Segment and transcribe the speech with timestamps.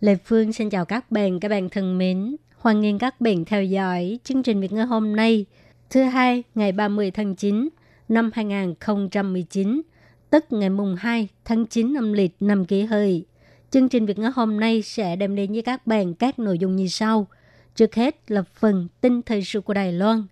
[0.00, 2.36] Lê Phương xin chào các bạn, các bạn thân mến.
[2.56, 5.46] Hoan nghênh các bạn theo dõi chương trình Việt ngữ hôm nay,
[5.90, 7.68] thứ hai ngày 30 tháng 9
[8.08, 9.82] năm 2019,
[10.30, 13.24] tức ngày mùng 2 tháng 9 âm lịch năm kỷ hợi.
[13.70, 16.76] Chương trình Việt ngữ hôm nay sẽ đem đến với các bạn các nội dung
[16.76, 17.26] như sau.
[17.74, 20.24] Trước hết là phần tin thời sự của Đài Loan,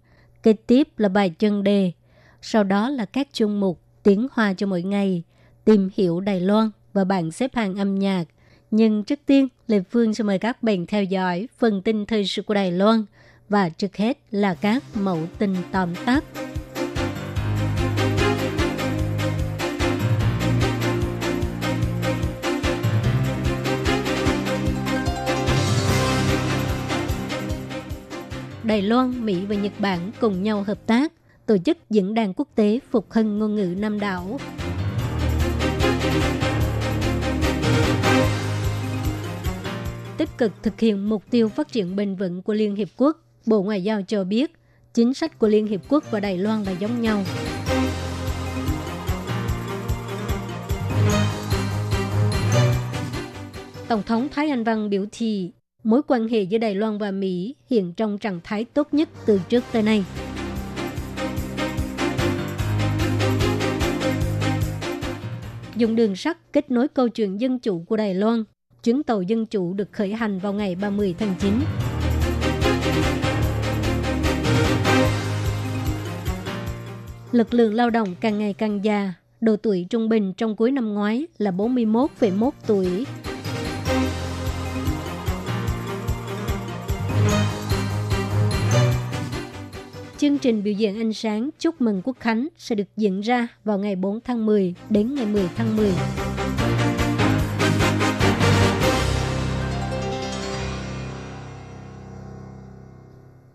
[0.43, 1.93] kế tiếp là bài chân đề,
[2.43, 5.23] sau đó là các chương mục tiếng hoa cho mỗi ngày,
[5.65, 8.25] tìm hiểu Đài Loan và bảng xếp hạng âm nhạc.
[8.71, 12.43] Nhưng trước tiên, Lê Phương sẽ mời các bạn theo dõi phần tin thời sự
[12.43, 13.05] của Đài Loan
[13.49, 16.25] và trước hết là các mẫu tin tóm tắt.
[28.63, 31.13] Đài Loan, Mỹ và Nhật Bản cùng nhau hợp tác
[31.47, 34.39] tổ chức diễn đàn quốc tế phục hưng ngôn ngữ Nam đảo.
[40.19, 43.63] Tích cực thực hiện mục tiêu phát triển bền vững của Liên Hiệp Quốc, Bộ
[43.63, 44.53] Ngoại giao cho biết
[44.95, 47.25] chính sách của Liên Hiệp Quốc và Đài Loan là giống nhau.
[53.89, 55.53] Tổng thống Thái Anh Văn biểu thị
[55.85, 59.41] mối quan hệ giữa Đài Loan và Mỹ hiện trong trạng thái tốt nhất từ
[59.49, 60.05] trước tới nay.
[65.77, 68.45] Dùng đường sắt kết nối câu chuyện dân chủ của Đài Loan,
[68.87, 71.53] chuyến tàu dân chủ được khởi hành vào ngày 30 tháng 9.
[77.33, 80.95] Lực lượng lao động càng ngày càng già, độ tuổi trung bình trong cuối năm
[80.95, 83.07] ngoái là 41,1 tuổi.
[90.19, 93.79] Chương trình biểu diễn ánh sáng chúc mừng Quốc Khánh sẽ được diễn ra vào
[93.79, 95.91] ngày 4 tháng 10 đến ngày 10 tháng 10.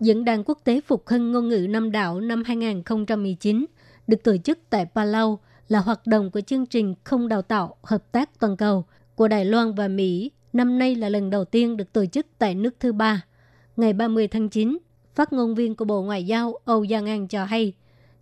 [0.02, 3.66] Diễn đàn quốc tế phục hưng ngôn ngữ Nam đảo năm 2019
[4.06, 8.12] được tổ chức tại Palau là hoạt động của chương trình không đào tạo hợp
[8.12, 10.30] tác toàn cầu của Đài Loan và Mỹ.
[10.52, 13.24] Năm nay là lần đầu tiên được tổ chức tại nước thứ ba.
[13.76, 14.78] Ngày 30 tháng 9,
[15.14, 17.72] phát ngôn viên của Bộ Ngoại giao Âu Giang An cho hay,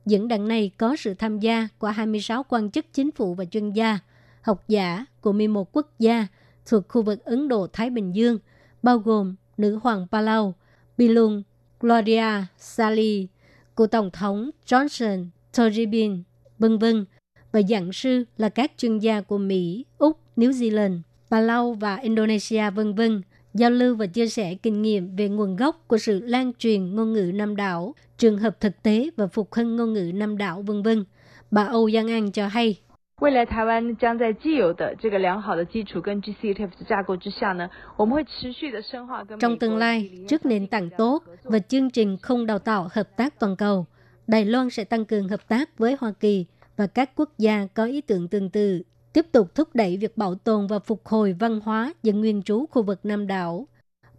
[0.06, 3.70] diễn đàn này có sự tham gia của 26 quan chức chính phủ và chuyên
[3.70, 3.98] gia,
[4.42, 6.26] học giả của 11 quốc gia
[6.66, 8.38] thuộc khu vực Ấn Độ-Thái Bình Dương,
[8.82, 10.54] bao gồm nữ hoàng Palau,
[10.96, 11.42] Bilung
[11.80, 13.28] Gloria Sally
[13.74, 15.26] của Tổng thống Johnson
[15.56, 16.22] Toribin,
[16.58, 17.04] vân vân
[17.52, 22.70] và giảng sư là các chuyên gia của Mỹ, Úc, New Zealand, Palau và Indonesia,
[22.70, 23.22] vân vân
[23.54, 27.12] giao lưu và chia sẻ kinh nghiệm về nguồn gốc của sự lan truyền ngôn
[27.12, 30.82] ngữ Nam đảo, trường hợp thực tế và phục hưng ngôn ngữ Nam đảo, vân
[30.82, 31.04] vân.
[31.50, 32.80] Bà Âu Giang An cho hay.
[33.21, 42.59] 未来台湾将在既有的这个良好的基础跟 GCTF 的架构之下呢，我们会持续的深化跟 Trong tương lai, trước nền tảng tốt và chương trình không đào
[42.59, 43.85] tạo hợp tác toàn cầu,
[44.27, 46.45] Đài Loan sẽ tăng cường hợp tác với Hoa Kỳ
[46.77, 48.81] và các quốc gia có ý tưởng tương tự,
[49.13, 52.65] tiếp tục thúc đẩy việc bảo tồn và phục hồi văn hóa dân nguyên trú
[52.65, 53.67] khu vực Nam đảo.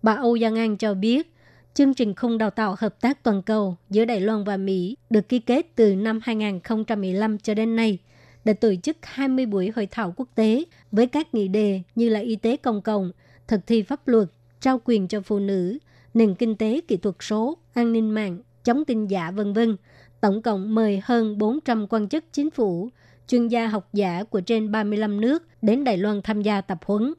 [0.03, 1.33] Bà Âu Giang An cho biết,
[1.75, 5.28] chương trình khung đào tạo hợp tác toàn cầu giữa Đài Loan và Mỹ được
[5.28, 8.09] ký kết từ năm 2015 cho đến nay –
[8.46, 12.19] đã tổ chức 20 buổi hội thảo quốc tế với các nghị đề như là
[12.19, 13.12] y tế công cộng,
[13.47, 14.28] thực thi pháp luật,
[14.62, 15.78] trao quyền cho phụ nữ,
[16.13, 19.78] nền kinh tế kỹ thuật số, an ninh mạng, chống tin giả vân vân.
[20.22, 22.90] Tổng cộng mời hơn 400 quan chức chính phủ,
[23.28, 27.13] chuyên gia học giả của trên 35 nước đến Đài Loan tham gia tập huấn.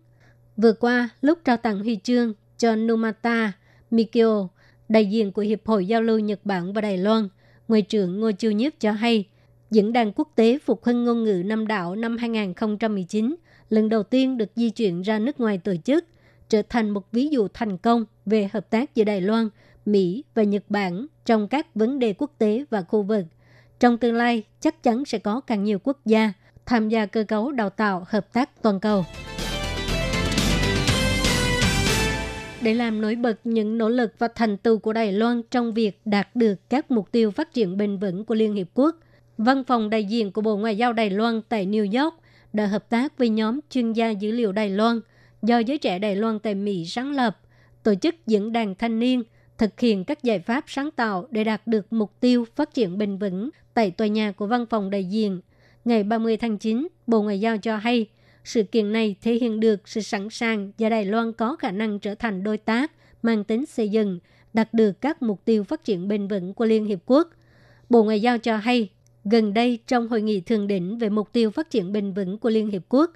[0.57, 3.53] Vừa qua, lúc trao tặng huy chương cho Numata
[3.91, 4.49] Mikio,
[4.89, 7.29] đại diện của Hiệp hội Giao lưu Nhật Bản và Đài Loan,
[7.69, 9.25] Ngoại trưởng Ngô Chiêu Nhiếp cho hay,
[9.73, 13.37] Diễn đàn quốc tế phục hưng ngôn ngữ năm đạo năm 2019
[13.69, 16.05] lần đầu tiên được di chuyển ra nước ngoài tổ chức,
[16.49, 19.49] trở thành một ví dụ thành công về hợp tác giữa Đài Loan,
[19.87, 23.25] Mỹ và Nhật Bản trong các vấn đề quốc tế và khu vực.
[23.81, 26.33] Trong tương lai, chắc chắn sẽ có càng nhiều quốc gia
[26.67, 29.05] tham gia cơ cấu đào tạo hợp tác toàn cầu.
[32.63, 36.01] Để làm nổi bật những nỗ lực và thành tựu của Đài Loan trong việc
[36.05, 38.97] đạt được các mục tiêu phát triển bền vững của Liên Hiệp Quốc–
[39.45, 42.15] Văn phòng đại diện của Bộ Ngoại giao Đài Loan tại New York
[42.53, 45.01] đã hợp tác với nhóm chuyên gia dữ liệu Đài Loan
[45.43, 47.41] do giới trẻ Đài Loan tại Mỹ sáng lập,
[47.83, 49.23] tổ chức diễn đàn thanh niên
[49.59, 53.19] thực hiện các giải pháp sáng tạo để đạt được mục tiêu phát triển bền
[53.19, 55.41] vững tại tòa nhà của văn phòng đại diện.
[55.85, 58.07] Ngày 30 tháng 9, Bộ Ngoại giao cho hay,
[58.45, 61.99] sự kiện này thể hiện được sự sẵn sàng và Đài Loan có khả năng
[61.99, 62.93] trở thành đối tác
[63.23, 64.19] mang tính xây dựng,
[64.55, 67.29] đạt được các mục tiêu phát triển bền vững của Liên Hiệp Quốc.
[67.91, 68.89] Bộ Ngoại giao cho hay,
[69.25, 72.51] gần đây trong hội nghị thượng đỉnh về mục tiêu phát triển bền vững của
[72.51, 73.11] Liên Hiệp Quốc,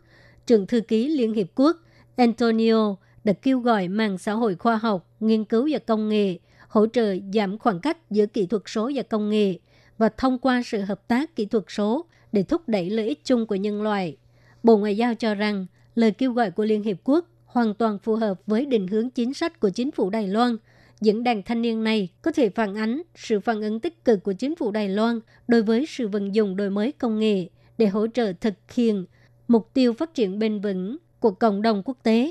[0.47, 1.77] trưởng thư ký Liên Hiệp Quốc
[2.17, 6.39] Antonio đã kêu gọi mạng xã hội khoa học, nghiên cứu và công nghệ
[6.69, 9.59] hỗ trợ giảm khoảng cách giữa kỹ thuật số và công nghệ
[9.99, 13.47] và thông qua sự hợp tác kỹ thuật số để thúc đẩy lợi ích chung
[13.47, 14.17] của nhân loại.
[14.63, 18.17] Bộ Ngoại giao cho rằng lời kêu gọi của Liên Hiệp Quốc hoàn toàn phù
[18.17, 20.57] hợp với định hướng chính sách của chính phủ Đài Loan.
[21.01, 24.33] Diễn đàn thanh niên này có thể phản ánh sự phản ứng tích cực của
[24.33, 27.47] chính phủ Đài Loan đối với sự vận dụng đổi mới công nghệ
[27.79, 29.07] để hỗ trợ thực hiện
[29.49, 32.31] mục tiêu phát triển bền vững của cộng đồng quốc tế.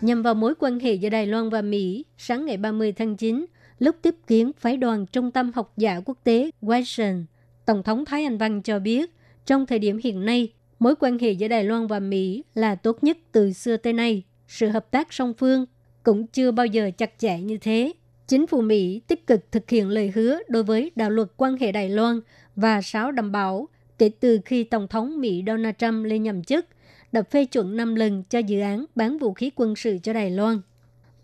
[0.00, 3.46] Nhằm vào mối quan hệ giữa Đài Loan và Mỹ, sáng ngày 30 tháng 9,
[3.78, 7.24] lúc tiếp kiến phái đoàn Trung tâm học giả quốc tế Washington,
[7.66, 9.10] Tổng thống Thái Anh Văn cho biết,
[9.46, 13.04] trong thời điểm hiện nay, mối quan hệ giữa Đài Loan và Mỹ là tốt
[13.04, 14.22] nhất từ xưa tới nay.
[14.48, 15.66] Sự hợp tác song phương
[16.02, 17.92] cũng chưa bao giờ chặt chẽ như thế.
[18.26, 21.72] Chính phủ Mỹ tích cực thực hiện lời hứa đối với đạo luật quan hệ
[21.72, 22.20] Đài Loan
[22.56, 23.68] và sáu đảm bảo
[23.98, 26.66] kể từ khi Tổng thống Mỹ Donald Trump lên nhậm chức,
[27.12, 30.30] đã phê chuẩn 5 lần cho dự án bán vũ khí quân sự cho Đài
[30.30, 30.60] Loan.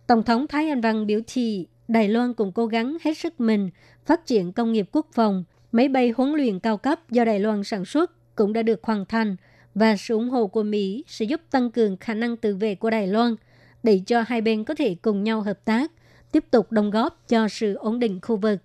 [0.07, 3.71] Tổng thống Thái Anh Văn biểu thị Đài Loan cũng cố gắng hết sức mình
[4.07, 7.65] phát triển công nghiệp quốc phòng, máy bay huấn luyện cao cấp do Đài Loan
[7.65, 9.37] sản xuất cũng đã được hoàn thành
[9.75, 12.91] và sự ủng hộ của Mỹ sẽ giúp tăng cường khả năng tự vệ của
[12.91, 13.37] Đài Loan
[13.83, 15.93] để cho hai bên có thể cùng nhau hợp tác,
[16.33, 18.59] tiếp tục đóng góp cho sự ổn định khu vực.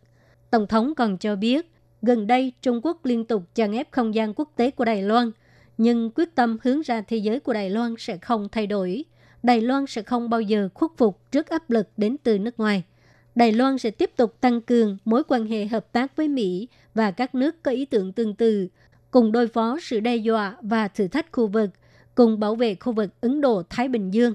[0.50, 1.72] Tổng thống còn cho biết,
[2.02, 5.32] gần đây Trung Quốc liên tục chèn ép không gian quốc tế của Đài Loan,
[5.78, 9.06] nhưng quyết tâm hướng ra thế giới của Đài Loan sẽ không thay đổi.
[9.44, 12.84] Đài Loan sẽ không bao giờ khuất phục trước áp lực đến từ nước ngoài.
[13.36, 17.12] Đài Loan sẽ tiếp tục tăng cường mối quan hệ hợp tác với Mỹ và
[17.12, 18.68] các nước có ý tưởng tương tự,
[19.16, 21.70] cùng đối phó sự đe dọa và thử thách khu vực,
[22.16, 24.34] cùng bảo vệ khu vực Ấn Độ-Thái Bình Dương.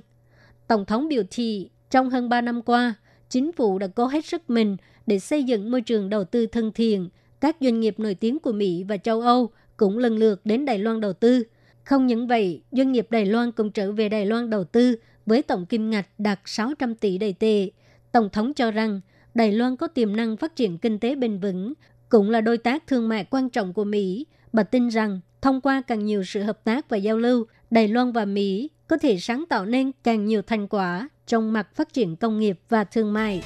[0.67, 2.95] Tổng thống biểu thị, trong hơn 3 năm qua,
[3.29, 6.73] chính phủ đã cố hết sức mình để xây dựng môi trường đầu tư thân
[6.73, 7.09] thiện.
[7.41, 10.79] Các doanh nghiệp nổi tiếng của Mỹ và châu Âu cũng lần lượt đến Đài
[10.79, 11.43] Loan đầu tư.
[11.85, 15.43] Không những vậy, doanh nghiệp Đài Loan cũng trở về Đài Loan đầu tư với
[15.43, 17.71] tổng kim ngạch đạt 600 tỷ đầy tệ.
[18.13, 19.01] Tổng thống cho rằng
[19.35, 21.73] Đài Loan có tiềm năng phát triển kinh tế bền vững,
[22.09, 24.27] cũng là đối tác thương mại quan trọng của Mỹ.
[24.53, 28.13] Bà tin rằng thông qua càng nhiều sự hợp tác và giao lưu, Đài Loan
[28.13, 32.17] và Mỹ có thể sáng tạo nên càng nhiều thành quả trong mặt phát triển
[32.17, 33.43] công nghiệp và thương mại.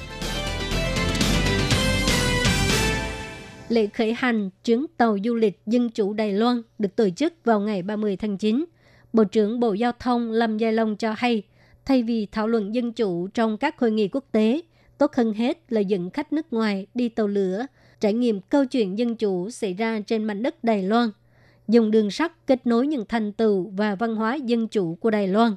[3.69, 7.59] Lễ khởi hành chuyến tàu du lịch dân chủ Đài Loan được tổ chức vào
[7.59, 8.65] ngày 30 tháng 9.
[9.13, 11.43] Bộ trưởng Bộ Giao thông Lâm Giai Long cho hay,
[11.85, 14.61] thay vì thảo luận dân chủ trong các hội nghị quốc tế,
[14.97, 17.65] tốt hơn hết là dẫn khách nước ngoài đi tàu lửa,
[18.05, 21.09] trải nghiệm câu chuyện dân chủ xảy ra trên mảnh đất Đài Loan,
[21.67, 25.27] dùng đường sắt kết nối những thành tựu và văn hóa dân chủ của Đài
[25.27, 25.55] Loan.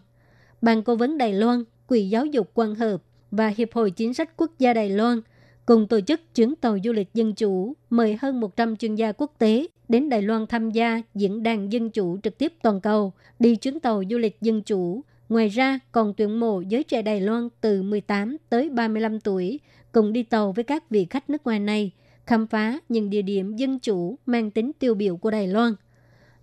[0.63, 4.37] Ban cố vấn Đài Loan, Quỹ giáo dục quan hợp và Hiệp hội Chính sách
[4.37, 5.21] Quốc gia Đài Loan–
[5.69, 9.33] cùng tổ chức chuyến tàu du lịch dân chủ, mời hơn 100 chuyên gia quốc
[9.39, 13.57] tế đến Đài Loan tham gia diễn đàn dân chủ trực tiếp toàn cầu, đi
[13.57, 15.01] chuyến tàu du lịch dân chủ.
[15.29, 19.61] Ngoài ra, còn tuyển mộ giới trẻ Đài Loan từ 18 tới 35 tuổi,
[19.93, 21.93] cùng đi tàu với các vị khách nước ngoài này,
[22.29, 25.73] khám phá những địa điểm dân chủ mang tính tiêu biểu của Đài Loan.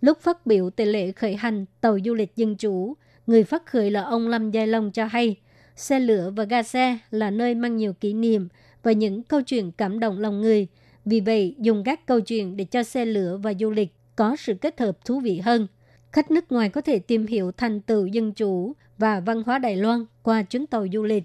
[0.01, 2.94] Lúc phát biểu tại lễ khởi hành tàu du lịch dân chủ,
[3.27, 5.36] người phát khởi là ông Lâm Giai Long cho hay,
[5.75, 8.48] xe lửa và ga xe là nơi mang nhiều kỷ niệm–
[8.86, 10.68] và những câu chuyện cảm động lòng người.
[11.06, 14.54] Vì vậy, dùng các câu chuyện để cho xe lửa và du lịch có sự
[14.54, 15.68] kết hợp thú vị hơn.
[16.12, 19.75] Khách nước ngoài có thể tìm hiểu thành tựu dân chủ và văn hóa Đài
[19.75, 21.24] Loan qua chuyến tàu du lịch.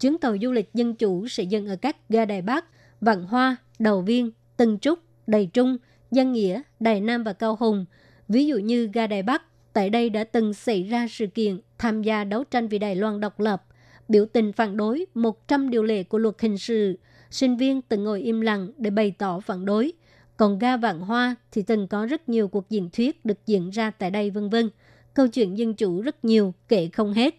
[0.00, 2.64] Chuyến tàu du lịch dân chủ sẽ dừng ở các ga Đài Bắc,
[3.00, 5.76] Vạn Hoa, Đầu Viên, Tân Trúc, Đài Trung,
[6.10, 7.84] Giang Nghĩa, Đài Nam và Cao Hùng.
[8.28, 9.42] Ví dụ như ga Đài Bắc,
[9.72, 13.20] tại đây đã từng xảy ra sự kiện tham gia đấu tranh vì Đài Loan
[13.20, 13.62] độc lập–
[14.08, 16.98] biểu tình phản đối 100 điều lệ của luật hình sự.
[17.30, 19.92] Sinh viên từng ngồi im lặng để bày tỏ phản đối.
[20.36, 23.90] Còn ga Vạn Hoa thì từng có rất nhiều cuộc diễn thuyết được diễn ra
[23.90, 24.70] tại đây vân vân.
[25.14, 27.34] Câu chuyện dân chủ rất nhiều, kể không hết.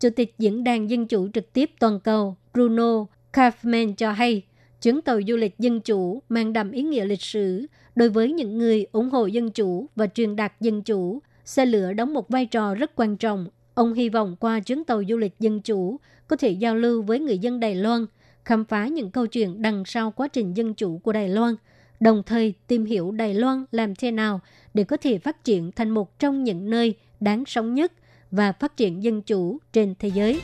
[0.00, 4.42] Chủ tịch Diễn đàn Dân chủ trực tiếp toàn cầu Bruno Kaufman cho hay,
[4.86, 8.58] chuyến tàu du lịch dân chủ mang đậm ý nghĩa lịch sử đối với những
[8.58, 11.22] người ủng hộ dân chủ và truyền đạt dân chủ.
[11.44, 15.02] Xe lửa đóng một vai trò rất quan trọng Ông hy vọng qua chuyến tàu
[15.08, 15.96] du lịch dân chủ
[16.28, 18.06] có thể giao lưu với người dân Đài Loan,
[18.44, 21.54] khám phá những câu chuyện đằng sau quá trình dân chủ của Đài Loan
[22.00, 24.40] đồng thời tìm hiểu Đài Loan làm thế nào
[24.74, 27.92] để có thể phát triển thành một trong những nơi đáng sống nhất
[28.30, 30.40] và phát triển dân chủ trên thế giới.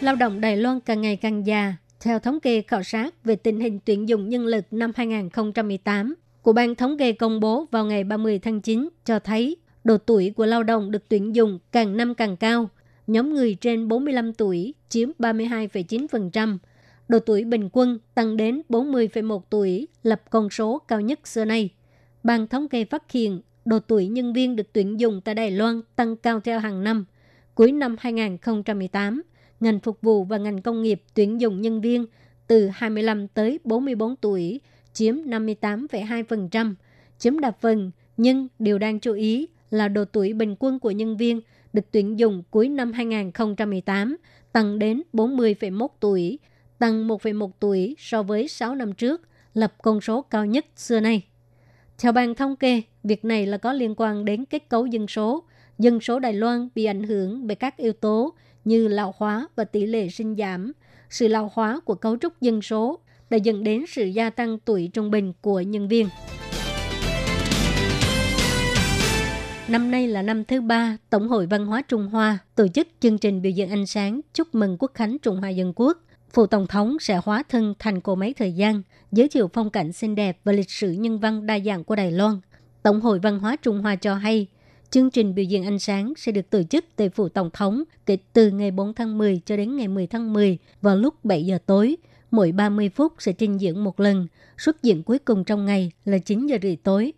[0.00, 1.74] Lao động Đài Loan càng ngày càng già.
[2.00, 6.52] Theo thống kê khảo sát về tình hình tuyển dụng nhân lực năm 2018 của
[6.52, 10.46] Ban Thống kê công bố vào ngày 30 tháng 9 cho thấy độ tuổi của
[10.46, 12.68] lao động được tuyển dụng càng năm càng cao.
[13.06, 16.58] Nhóm người trên 45 tuổi chiếm 32,9%.
[17.08, 21.70] Độ tuổi bình quân tăng đến 40,1 tuổi, lập con số cao nhất xưa nay.
[22.22, 25.80] Ban thống kê phát hiện độ tuổi nhân viên được tuyển dụng tại Đài Loan
[25.96, 27.04] tăng cao theo hàng năm.
[27.54, 29.22] Cuối năm 2018,
[29.60, 32.06] ngành phục vụ và ngành công nghiệp tuyển dụng nhân viên
[32.46, 34.60] từ 25 tới 44 tuổi
[34.92, 36.74] chiếm 58,2%,
[37.18, 41.16] chiếm đa phần, nhưng điều đáng chú ý là độ tuổi bình quân của nhân
[41.16, 41.40] viên
[41.72, 44.16] được tuyển dụng cuối năm 2018
[44.52, 46.38] tăng đến 40,1 tuổi,
[46.78, 49.22] tăng 1,1 tuổi so với 6 năm trước,
[49.54, 51.22] lập con số cao nhất xưa nay.
[51.98, 55.44] Theo ban thống kê, việc này là có liên quan đến kết cấu dân số.
[55.78, 58.34] Dân số Đài Loan bị ảnh hưởng bởi các yếu tố
[58.66, 60.72] như lão hóa và tỷ lệ sinh giảm.
[61.10, 62.98] Sự lão hóa của cấu trúc dân số
[63.30, 66.08] đã dẫn đến sự gia tăng tuổi trung bình của nhân viên.
[69.68, 73.18] Năm nay là năm thứ ba, Tổng hội Văn hóa Trung Hoa tổ chức chương
[73.18, 75.98] trình biểu diễn ánh sáng chúc mừng Quốc khánh Trung Hoa Dân Quốc.
[76.32, 78.82] Phụ Tổng thống sẽ hóa thân thành cô máy thời gian,
[79.12, 82.10] giới thiệu phong cảnh xinh đẹp và lịch sử nhân văn đa dạng của Đài
[82.12, 82.40] Loan.
[82.82, 84.46] Tổng hội Văn hóa Trung Hoa cho hay,
[84.90, 88.18] chương trình biểu diễn ánh sáng sẽ được tổ chức tại Phủ Tổng thống kể
[88.32, 91.58] từ ngày 4 tháng 10 cho đến ngày 10 tháng 10 vào lúc 7 giờ
[91.66, 91.96] tối.
[92.30, 94.26] Mỗi 30 phút sẽ trình diễn một lần,
[94.58, 97.12] xuất diễn cuối cùng trong ngày là 9 giờ rưỡi tối.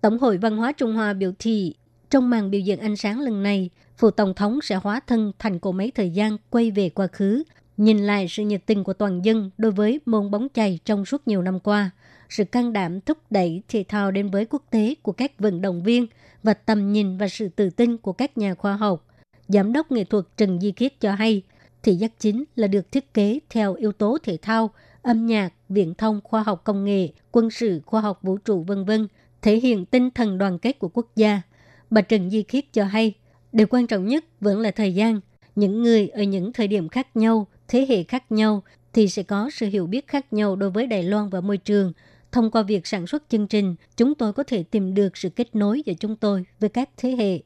[0.00, 1.74] Tổng hội Văn hóa Trung Hoa biểu thị,
[2.10, 5.58] trong màn biểu diễn ánh sáng lần này, Phủ Tổng thống sẽ hóa thân thành
[5.58, 7.42] cổ máy thời gian quay về quá khứ,
[7.76, 11.28] nhìn lại sự nhiệt tình của toàn dân đối với môn bóng chày trong suốt
[11.28, 11.90] nhiều năm qua,
[12.28, 15.82] sự can đảm thúc đẩy thể thao đến với quốc tế của các vận động
[15.82, 16.06] viên
[16.44, 19.06] và tầm nhìn và sự tự tin của các nhà khoa học.
[19.48, 21.42] Giám đốc nghệ thuật Trần Di Khiết cho hay,
[21.82, 24.70] thị giác chính là được thiết kế theo yếu tố thể thao,
[25.02, 28.84] âm nhạc, viễn thông, khoa học công nghệ, quân sự, khoa học vũ trụ vân
[28.84, 29.08] vân,
[29.42, 31.42] thể hiện tinh thần đoàn kết của quốc gia.
[31.90, 33.14] Bà Trần Di Khiết cho hay,
[33.52, 35.20] điều quan trọng nhất vẫn là thời gian.
[35.54, 39.50] Những người ở những thời điểm khác nhau, thế hệ khác nhau thì sẽ có
[39.52, 41.92] sự hiểu biết khác nhau đối với Đài Loan và môi trường.
[42.34, 45.56] Thông qua việc sản xuất chương trình, chúng tôi có thể tìm được sự kết
[45.56, 47.40] nối giữa chúng tôi với các thế hệ.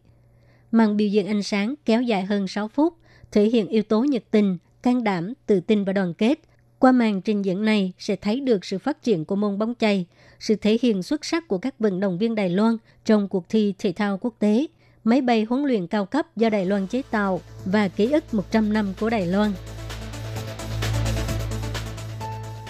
[0.72, 2.94] Màn biểu diễn ánh sáng kéo dài hơn 6 phút,
[3.32, 6.38] thể hiện yếu tố nhiệt tình, can đảm, tự tin và đoàn kết.
[6.78, 10.06] Qua màn trình diễn này sẽ thấy được sự phát triển của môn bóng chày,
[10.40, 13.74] sự thể hiện xuất sắc của các vận động viên Đài Loan trong cuộc thi
[13.78, 14.66] thể thao quốc tế,
[15.04, 18.72] máy bay huấn luyện cao cấp do Đài Loan chế tạo và ký ức 100
[18.72, 19.52] năm của Đài Loan.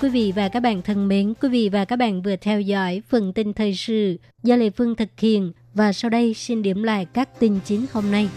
[0.03, 3.03] Quý vị và các bạn thân mến, quý vị và các bạn vừa theo dõi
[3.09, 7.07] phần tin thời sự do Lê Phương thực hiện và sau đây xin điểm lại
[7.13, 8.29] các tin chính hôm nay.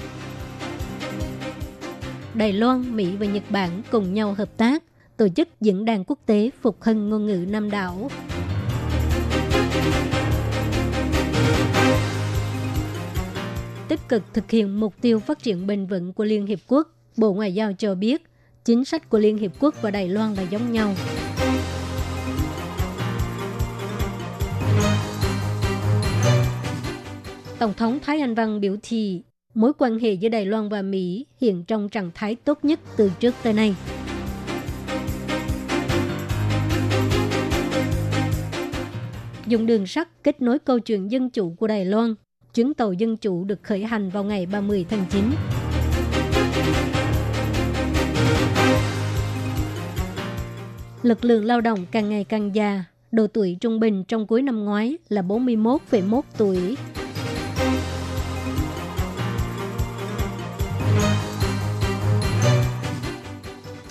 [2.33, 4.83] Đài Loan, Mỹ và Nhật Bản cùng nhau hợp tác
[5.17, 8.09] tổ chức diễn đàn quốc tế phục hưng ngôn ngữ Nam đảo.
[13.87, 16.87] Tích cực thực hiện mục tiêu phát triển bền vững của Liên Hiệp Quốc,
[17.17, 18.23] Bộ Ngoại giao cho biết
[18.65, 20.93] chính sách của Liên Hiệp Quốc và Đài Loan là giống nhau.
[27.61, 29.21] Tổng thống Thái Anh Văn biểu thị
[29.53, 33.11] mối quan hệ giữa Đài Loan và Mỹ hiện trong trạng thái tốt nhất từ
[33.19, 33.75] trước tới nay.
[39.47, 42.15] Dùng đường sắt kết nối câu chuyện dân chủ của Đài Loan,
[42.53, 45.23] chuyến tàu dân chủ được khởi hành vào ngày 30 tháng 9.
[51.01, 54.65] Lực lượng lao động càng ngày càng già, độ tuổi trung bình trong cuối năm
[54.65, 56.75] ngoái là 41,1 tuổi,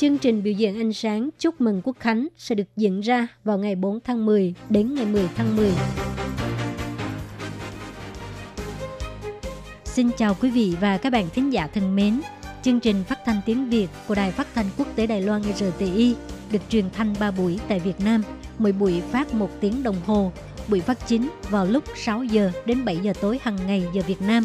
[0.00, 3.58] Chương trình biểu diễn ánh sáng chúc mừng Quốc Khánh sẽ được diễn ra vào
[3.58, 5.70] ngày 4 tháng 10 đến ngày 10 tháng 10.
[9.84, 12.20] Xin chào quý vị và các bạn thính giả thân mến.
[12.62, 16.14] Chương trình phát thanh tiếng Việt của Đài Phát thanh Quốc tế Đài Loan RTI
[16.52, 18.22] được truyền thanh 3 buổi tại Việt Nam,
[18.58, 20.32] mỗi buổi phát 1 tiếng đồng hồ
[20.68, 24.22] buổi phát chính vào lúc 6 giờ đến 7 giờ tối hàng ngày giờ Việt
[24.22, 24.44] Nam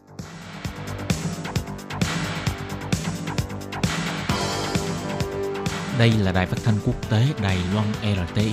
[5.99, 8.51] Đây là đài phát thanh quốc tế Đài Loan RTI,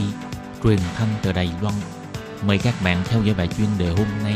[0.65, 1.75] truyền thanh từ Đài Loan.
[2.47, 4.35] Mời các bạn theo dõi bài chuyên đề hôm nay.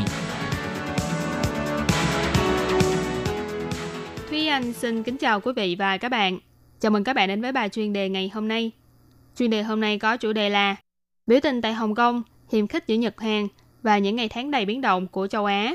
[4.30, 6.38] Thúy Anh xin kính chào quý vị và các bạn.
[6.80, 8.71] Chào mừng các bạn đến với bài chuyên đề ngày hôm nay.
[9.38, 10.76] Chuyên đề hôm nay có chủ đề là
[11.26, 13.49] Biểu tình tại Hồng Kông, hiềm khích giữa Nhật Hàn
[13.82, 15.75] và những ngày tháng đầy biến động của châu Á.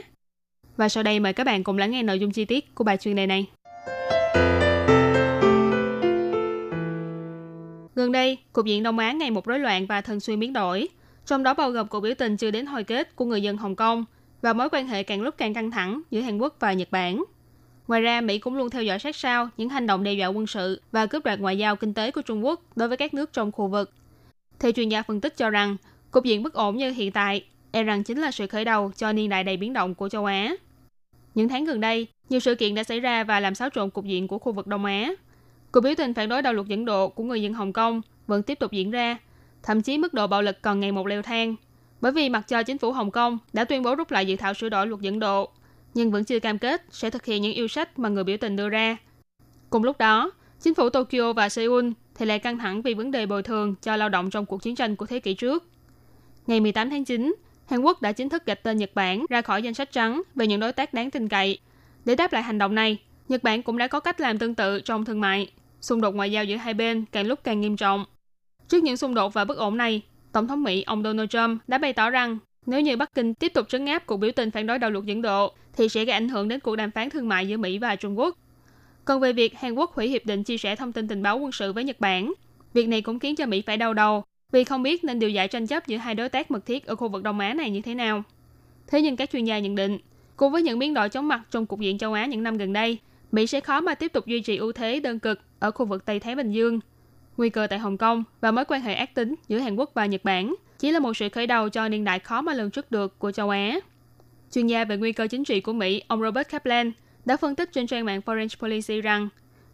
[0.78, 2.98] Và sau đây mời các bạn cùng lắng nghe nội dung chi tiết của bài
[2.98, 3.48] chuyên đề này.
[7.98, 10.88] Gần đây, cục diện Đông Á ngày một rối loạn và thường xuyên biến đổi,
[11.26, 13.76] trong đó bao gồm cuộc biểu tình chưa đến hồi kết của người dân Hồng
[13.76, 14.06] Kông
[14.42, 17.24] và mối quan hệ càng lúc càng căng thẳng giữa Hàn Quốc và Nhật Bản.
[17.88, 20.48] Ngoài ra, Mỹ cũng luôn theo dõi sát sao những hành động đe dọa quân
[20.48, 23.34] sự và cướp đoạt ngoại giao kinh tế của Trung Quốc đối với các nước
[23.34, 23.92] trong khu vực.
[24.60, 25.78] Theo chuyên gia phân tích cho rằng,
[26.12, 29.14] cục diện bất ổn như hiện tại e rằng chính là sự khởi đầu cho
[29.14, 30.56] niên đại đầy biến động của châu Á.
[31.36, 34.06] Những tháng gần đây, nhiều sự kiện đã xảy ra và làm xáo trộn cục
[34.06, 35.12] diện của khu vực Đông Á.
[35.72, 38.44] Cuộc biểu tình phản đối đạo luật dẫn độ của người dân Hồng Kông vẫn
[38.44, 39.18] tiếp tục diễn ra,
[39.64, 41.56] thậm chí mức độ bạo lực còn ngày một leo thang.
[42.02, 44.54] Bởi vì mặc cho chính phủ Hồng Kông đã tuyên bố rút lại dự thảo
[44.54, 45.50] sửa đổi luật dẫn độ,
[45.94, 48.56] nhưng vẫn chưa cam kết sẽ thực hiện những yêu sách mà người biểu tình
[48.56, 48.98] đưa ra.
[49.70, 50.32] Cùng lúc đó,
[50.62, 53.96] chính phủ Tokyo và Seoul thì lại căng thẳng vì vấn đề bồi thường cho
[53.96, 55.64] lao động trong cuộc chiến tranh của thế kỷ trước.
[56.48, 59.64] Ngày 18 tháng 9, Hàn Quốc đã chính thức gạch tên Nhật Bản ra khỏi
[59.64, 61.60] danh sách trắng về những đối tác đáng tin cậy.
[62.06, 62.98] Để đáp lại hành động này,
[63.30, 65.52] Nhật Bản cũng đã có cách làm tương tự trong thương mại.
[65.82, 68.06] Xung đột ngoại giao giữa hai bên càng lúc càng nghiêm trọng.
[68.68, 71.78] Trước những xung đột và bất ổn này, Tổng thống Mỹ ông Donald Trump đã
[71.78, 74.68] bày tỏ rằng nếu như Bắc Kinh tiếp tục trấn áp cuộc biểu tình phản
[74.68, 77.30] đối đạo luật dẫn độ, thì sẽ gây ảnh hưởng đến cuộc đàm phán thương
[77.30, 78.38] mại giữa Mỹ và Trung Quốc.
[79.06, 81.52] Còn về việc Hàn Quốc hủy hiệp định chia sẻ thông tin tình báo quân
[81.52, 82.34] sự với Nhật Bản,
[82.74, 85.48] việc này cũng khiến cho Mỹ phải đau đầu vì không biết nên điều giải
[85.48, 87.82] tranh chấp giữa hai đối tác mật thiết ở khu vực Đông Á này như
[87.82, 88.24] thế nào.
[88.88, 89.98] Thế nhưng các chuyên gia nhận định,
[90.36, 92.74] cùng với những biến đổi chóng mặt trong cục diện châu Á những năm gần
[92.74, 92.98] đây,
[93.32, 96.06] Mỹ sẽ khó mà tiếp tục duy trì ưu thế đơn cực ở khu vực
[96.06, 96.80] Tây Thái Bình Dương.
[97.38, 100.06] Nguy cơ tại Hồng Kông và mối quan hệ ác tính giữa Hàn Quốc và
[100.06, 102.92] Nhật Bản chỉ là một sự khởi đầu cho niên đại khó mà lường trước
[102.92, 103.80] được của châu Á.
[104.52, 106.92] Chuyên gia về nguy cơ chính trị của Mỹ, ông Robert Kaplan,
[107.26, 109.30] đã phân tích trên trang mạng Foreign Policy rằng,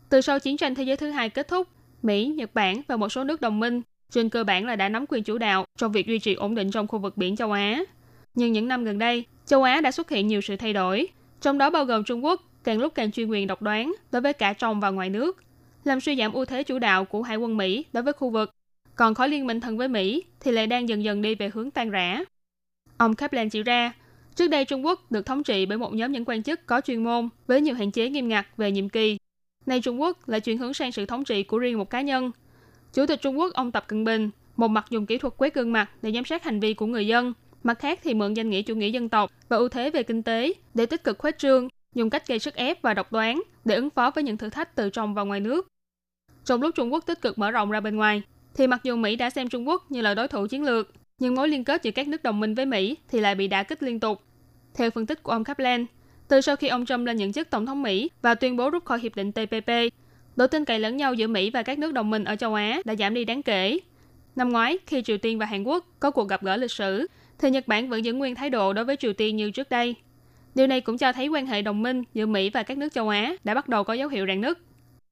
[0.10, 1.68] từ sau chiến tranh thế giới thứ hai kết thúc,
[2.04, 5.06] Mỹ, Nhật Bản và một số nước đồng minh trên cơ bản là đã nắm
[5.10, 7.84] quyền chủ đạo trong việc duy trì ổn định trong khu vực biển châu Á.
[8.36, 11.08] Nhưng những năm gần đây, châu Á đã xuất hiện nhiều sự thay đổi,
[11.42, 14.34] trong đó bao gồm Trung Quốc càng lúc càng chuyên quyền độc đoán đối với
[14.34, 15.44] cả trong và ngoài nước,
[15.84, 18.52] làm suy giảm ưu thế chủ đạo của hải quân Mỹ đối với khu vực.
[18.96, 21.72] Còn khối liên minh thân với Mỹ thì lại đang dần dần đi về hướng
[21.72, 22.20] tan rã.
[22.98, 23.94] Ông Kaplan chỉ ra,
[24.36, 27.04] trước đây Trung Quốc được thống trị bởi một nhóm những quan chức có chuyên
[27.04, 29.18] môn với nhiều hạn chế nghiêm ngặt về nhiệm kỳ.
[29.66, 32.32] Nay Trung Quốc lại chuyển hướng sang sự thống trị của riêng một cá nhân.
[32.94, 35.74] Chủ tịch Trung Quốc ông Tập Cận Bình một mặt dùng kỹ thuật quét gương
[35.74, 38.62] mặt để giám sát hành vi của người dân, mặt khác thì mượn danh nghĩa
[38.62, 41.68] chủ nghĩa dân tộc và ưu thế về kinh tế để tích cực khuếch trương,
[41.96, 44.76] dùng cách gây sức ép và độc đoán để ứng phó với những thử thách
[44.76, 45.68] từ trong và ngoài nước.
[46.46, 48.22] Trong lúc Trung Quốc tích cực mở rộng ra bên ngoài,
[48.56, 51.36] thì mặc dù Mỹ đã xem Trung Quốc như là đối thủ chiến lược, nhưng
[51.36, 53.84] mối liên kết giữa các nước đồng minh với Mỹ thì lại bị đả kích
[53.84, 54.22] liên tục.
[54.74, 55.86] Theo phân tích của ông Kaplan,
[56.28, 58.86] từ sau khi ông Trump lên nhận chức tổng thống Mỹ và tuyên bố rút
[58.86, 59.72] khỏi hiệp định TPP,
[60.36, 62.82] độ tin cậy lẫn nhau giữa Mỹ và các nước đồng minh ở châu Á
[62.86, 63.80] đã giảm đi đáng kể.
[64.36, 67.08] Năm ngoái, khi Triều Tiên và Hàn Quốc có cuộc gặp gỡ lịch sử,
[67.40, 69.96] thì Nhật Bản vẫn giữ nguyên thái độ đối với Triều Tiên như trước đây.
[70.56, 73.10] Điều này cũng cho thấy quan hệ đồng minh giữa Mỹ và các nước châu
[73.10, 74.58] Á đã bắt đầu có dấu hiệu rạn nứt.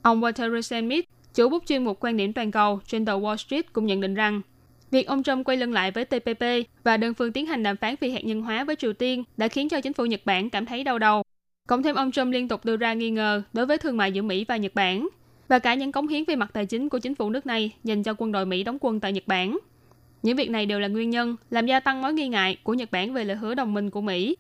[0.02, 3.74] Ông Walter Rosenmith, chủ bút chuyên mục quan điểm toàn cầu trên tờ Wall Street
[3.74, 4.42] cũng nhận định rằng
[4.92, 6.44] Việc ông Trump quay lưng lại với TPP
[6.84, 9.48] và đơn phương tiến hành đàm phán phi hạt nhân hóa với Triều Tiên đã
[9.48, 11.24] khiến cho chính phủ Nhật Bản cảm thấy đau đầu.
[11.68, 14.22] Cộng thêm ông Trump liên tục đưa ra nghi ngờ đối với thương mại giữa
[14.22, 15.08] Mỹ và Nhật Bản
[15.48, 18.04] và cả những cống hiến về mặt tài chính của chính phủ nước này dành
[18.04, 19.58] cho quân đội Mỹ đóng quân tại Nhật Bản.
[20.24, 22.92] Những việc này đều là nguyên nhân làm gia tăng mối nghi ngại của Nhật
[22.92, 24.36] Bản về lời hứa đồng minh của Mỹ.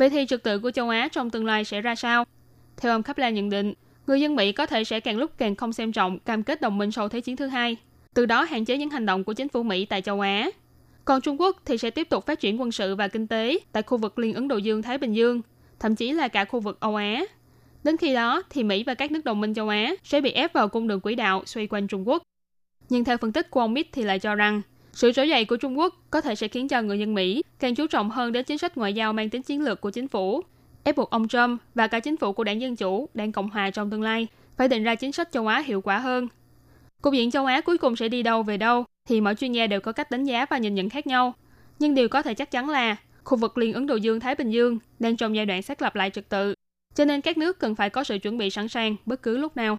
[0.00, 2.24] Vậy thì trật tự của châu Á trong tương lai sẽ ra sao?
[2.76, 3.74] Theo ông Kaplan nhận định,
[4.06, 6.78] người dân Mỹ có thể sẽ càng lúc càng không xem trọng cam kết đồng
[6.78, 7.76] minh sau Thế chiến thứ hai
[8.14, 10.50] từ đó hạn chế những hành động của chính phủ Mỹ tại châu Á.
[11.04, 13.82] Còn Trung Quốc thì sẽ tiếp tục phát triển quân sự và kinh tế tại
[13.82, 15.40] khu vực Liên Ấn Độ Dương-Thái Bình Dương,
[15.78, 17.24] thậm chí là cả khu vực Âu Á.
[17.84, 20.52] Đến khi đó thì Mỹ và các nước đồng minh châu Á sẽ bị ép
[20.52, 22.22] vào cung đường quỹ đạo xoay quanh Trung Quốc.
[22.88, 25.56] Nhưng theo phân tích của ông Mitt thì lại cho rằng sự trỗi dậy của
[25.56, 28.44] Trung Quốc có thể sẽ khiến cho người dân Mỹ càng chú trọng hơn đến
[28.44, 30.42] chính sách ngoại giao mang tính chiến lược của chính phủ,
[30.84, 33.70] ép buộc ông Trump và cả chính phủ của đảng Dân Chủ, đảng Cộng Hòa
[33.70, 34.26] trong tương lai
[34.56, 36.28] phải định ra chính sách châu Á hiệu quả hơn
[37.02, 39.66] Cục diện châu Á cuối cùng sẽ đi đâu về đâu thì mỗi chuyên gia
[39.66, 41.34] đều có cách đánh giá và nhìn nhận khác nhau.
[41.78, 44.50] Nhưng điều có thể chắc chắn là khu vực Liên Ấn Độ Dương Thái Bình
[44.50, 46.54] Dương đang trong giai đoạn xác lập lại trật tự,
[46.94, 49.56] cho nên các nước cần phải có sự chuẩn bị sẵn sàng bất cứ lúc
[49.56, 49.78] nào.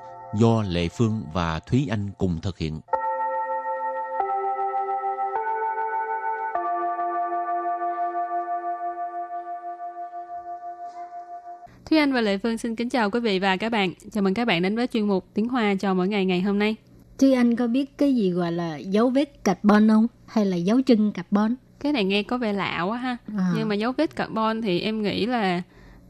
[0.33, 2.81] do Lệ Phương và Thúy Anh cùng thực hiện.
[11.85, 13.93] Thúy Anh và Lệ Phương xin kính chào quý vị và các bạn.
[14.11, 16.59] Chào mừng các bạn đến với chuyên mục Tiếng Hoa cho mỗi ngày ngày hôm
[16.59, 16.75] nay.
[17.17, 20.07] Thúy Anh có biết cái gì gọi là dấu vết carbon không?
[20.27, 21.55] Hay là dấu chân carbon?
[21.79, 23.17] Cái này nghe có vẻ lạ quá ha.
[23.37, 23.53] À.
[23.57, 25.61] Nhưng mà dấu vết carbon thì em nghĩ là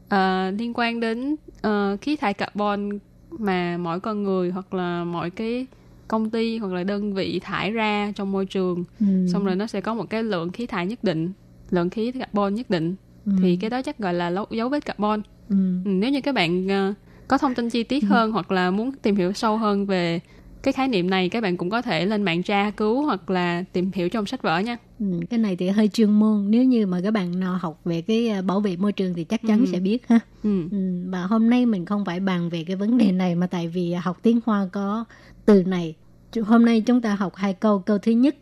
[0.08, 2.98] ờ, liên quan đến ờ, khí thải carbon
[3.38, 5.66] mà mỗi con người hoặc là mỗi cái
[6.08, 8.84] công ty hoặc là đơn vị thải ra trong môi trường.
[9.00, 9.06] Ừ.
[9.32, 11.32] Xong rồi nó sẽ có một cái lượng khí thải nhất định,
[11.70, 12.94] lượng khí carbon nhất định.
[13.26, 13.32] Ừ.
[13.42, 15.22] Thì cái đó chắc gọi là dấu vết carbon.
[15.48, 15.56] Ừ.
[15.84, 16.94] Ừ, nếu như các bạn ờ,
[17.28, 20.20] có thông tin chi tiết hơn hoặc là muốn tìm hiểu sâu hơn về
[20.62, 23.64] cái khái niệm này các bạn cũng có thể lên mạng tra cứu hoặc là
[23.72, 24.76] tìm hiểu trong sách vở nha.
[25.00, 28.02] Ừ, cái này thì hơi chuyên môn nếu như mà các bạn nào học về
[28.02, 29.66] cái à, bảo vệ môi trường thì chắc chắn Ừ.
[29.72, 30.62] sẽ biết ha Ừ.
[30.70, 33.68] ừ, và hôm nay mình không phải bàn về cái vấn đề này mà tại
[33.68, 35.04] vì học tiếng Hoa có
[35.46, 35.94] từ này
[36.46, 38.36] hôm nay chúng ta học hai câu câu thứ nhất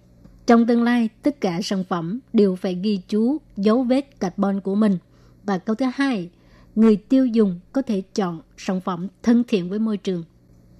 [0.46, 4.74] trong tương lai tất cả sản phẩm đều phải ghi chú dấu vết carbon của
[4.74, 4.98] mình
[5.44, 6.28] và câu thứ hai
[6.74, 10.24] người tiêu dùng có thể chọn sản phẩm thân thiện với môi trường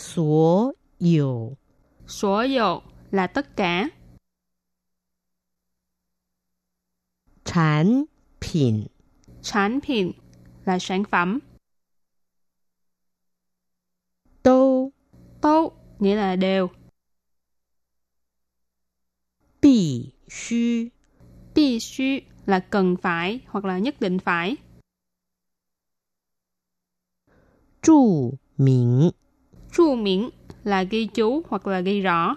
[0.00, 1.56] Số yếu
[2.06, 3.88] Số yếu là tất cả.
[7.44, 8.04] Sản
[8.40, 8.86] phẩm
[9.42, 10.12] Sản phẩm
[10.64, 11.38] là sản phẩm.
[14.42, 14.90] Tô
[15.40, 16.68] Tô nghĩa là đều.
[19.62, 20.56] Bì xu
[21.54, 22.04] Bì xu
[22.46, 24.56] là cần phải hoặc là nhất định phải.
[27.82, 29.10] Chú mình
[29.72, 30.28] Chu miễn
[30.64, 32.36] là ghi chú hoặc là ghi rõ.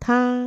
[0.00, 0.46] Tha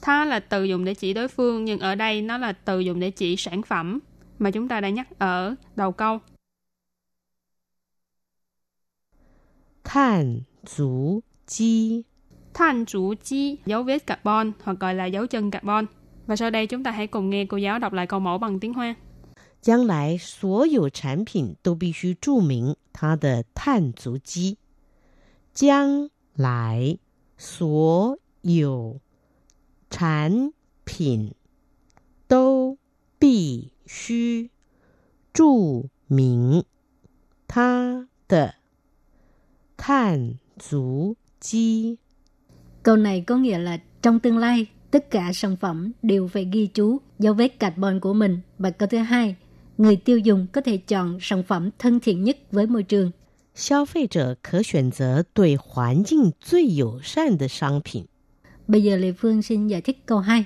[0.00, 3.00] Tha là từ dùng để chỉ đối phương, nhưng ở đây nó là từ dùng
[3.00, 3.98] để chỉ sản phẩm
[4.38, 6.18] mà chúng ta đã nhắc ở đầu câu.
[9.84, 10.40] Than
[10.76, 12.02] chú chi
[12.54, 15.86] Than chú chi, dấu vết carbon hoặc gọi là dấu chân carbon.
[16.26, 18.60] Và sau đây chúng ta hãy cùng nghe cô giáo đọc lại câu mẫu bằng
[18.60, 18.94] tiếng Hoa.
[19.61, 24.57] 将来所有产品都必须注明它的碳足迹。
[25.53, 26.99] 将来
[27.35, 28.99] 所有
[29.89, 30.53] 产
[30.85, 31.33] 品
[32.27, 32.77] 都
[33.17, 34.51] 必须
[35.33, 36.63] 注明
[37.47, 38.53] 它的
[39.75, 41.97] 碳足迹。
[42.83, 46.67] Câu này có nghĩa là trong tương lai, tất cả sản phẩm đều phải ghi
[46.67, 48.39] chú dấu vết carbon của mình.
[48.59, 49.35] Và câu thứ hai,
[49.77, 53.11] người tiêu dùng có thể chọn sản phẩm thân thiện nhất với môi trường.
[53.57, 58.07] 消费者可选择对环境最友善的商品。
[58.67, 60.45] Bây giờ Lê Phương xin giải thích câu 2.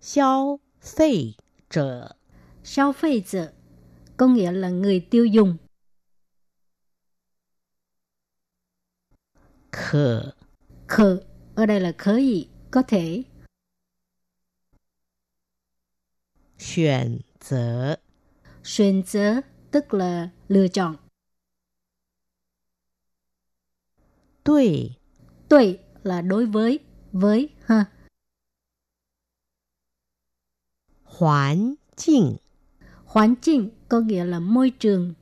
[0.00, 1.34] 消费
[1.68, 2.16] 者
[2.62, 3.52] Sao phê者
[4.16, 5.56] có nghĩa là người tiêu dùng.
[9.72, 10.32] 可
[10.86, 11.20] Khờ
[11.54, 12.48] ở đây là khớ gì?
[12.70, 13.24] Có thể.
[16.58, 17.98] 选择
[18.63, 20.95] Xuyên zớ tức là lựa chọn.
[24.43, 24.91] Tùy
[25.49, 26.79] Tùy là đối với,
[27.11, 27.85] với ha.
[31.03, 32.37] Hoàn 境
[33.05, 35.13] Hoàn 境 có nghĩa là môi trường.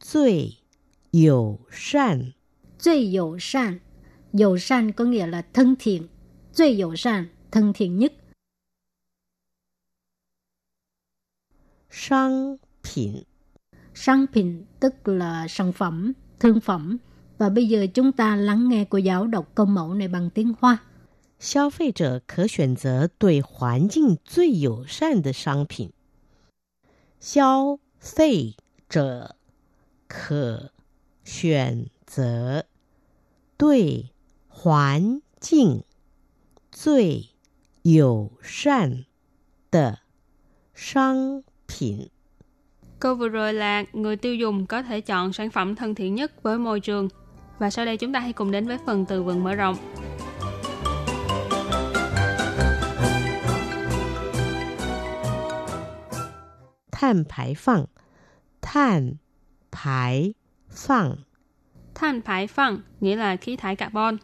[0.00, 0.58] Duy
[1.12, 2.30] Dầu sàn
[2.78, 3.78] Duy dầu sàn
[4.32, 6.08] Dầu sàn có nghĩa là thân thiện.
[6.52, 8.12] Duy dầu sàn, thân thiện nhất.
[11.93, 13.23] 商品
[13.93, 16.97] 商品tức là sản phẩm, thương phẩm.
[17.37, 20.53] Và bây giờ chúng ta lắng nghe cô giáo đọc câu mẫu này bằng tiếng
[20.59, 20.77] Hoa.
[21.39, 25.91] 消费者可选择对环境最友善的商品。
[27.19, 28.55] 消费
[28.89, 29.35] 者
[30.07, 30.71] 可
[31.23, 32.65] 选 择
[33.57, 34.11] 对
[34.47, 35.83] 环境
[36.71, 37.29] 最
[37.83, 39.05] 友善
[39.71, 39.99] 的
[40.73, 41.52] 商品。
[42.99, 46.43] Câu vừa rồi là người tiêu dùng có thể chọn sản phẩm thân thiện nhất
[46.43, 47.09] với môi trường.
[47.59, 49.75] Và sau đây chúng ta hãy cùng đến với phần từ vựng mở rộng.
[56.91, 57.85] 碳排放，
[58.61, 59.17] 碳
[59.71, 60.33] 排
[60.69, 61.15] 放
[61.95, 64.17] Than排phăng nghĩa là khí thải carbon.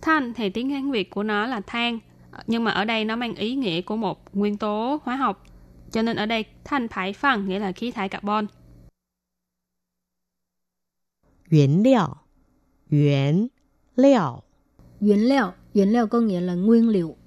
[0.00, 1.98] Than thì tiếng Hán Việt của nó là than,
[2.46, 5.44] nhưng mà ở đây nó mang ý nghĩa của một nguyên tố hóa học.
[5.93, 8.47] cho nên ở đây than thải phẳng nghĩa là khí thải carbon.
[11.49, 12.15] Nguyên liệu
[12.89, 13.47] Nguyên
[13.95, 14.43] liệu
[14.99, 17.17] Nguyên liệu Nguyên liệu có nghĩa là nguyên liệu.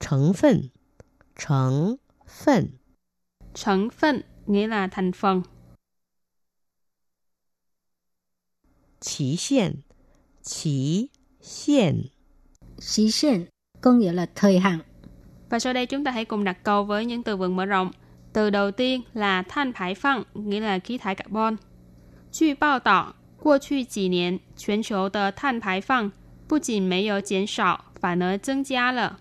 [0.00, 0.62] Thành phần
[1.34, 2.68] Thành phần
[3.54, 5.42] Thành phần nghĩa là thành phần.
[9.00, 9.80] Chí xiên
[10.42, 11.08] Chí
[11.40, 12.02] xiên
[12.78, 13.46] Chí xiên
[13.80, 14.80] có nghĩa là thời hạn.
[15.49, 17.91] Và sau đây chúng ta hãy cùng đặt câu với những từ vựng mở rộng.
[18.33, 21.57] Từ đầu tiên là than排放, nghĩa là khí thải carbon.
[22.31, 26.11] 据报道，过去几年，全球的碳排放
[26.47, 29.19] 不仅没有减少，反而增加了。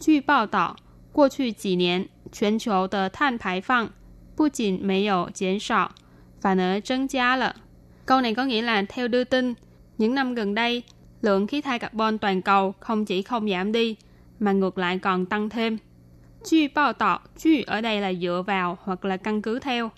[0.00, 0.76] 据报道，
[1.12, 3.88] 过去几年，全球的碳排放
[4.34, 5.92] 不仅没有减少，
[6.40, 7.54] 反而增加了。
[8.04, 9.54] Câu này có nghĩa là theo đưa tin,
[9.96, 10.82] những năm gần đây,
[11.22, 13.96] lượng khí thải carbon toàn cầu không chỉ không giảm đi,
[14.39, 15.77] mà ngược lại còn tăng thêm.
[16.49, 19.91] Truy bao tọ, truy ở đây là dựa vào hoặc là căn cứ theo.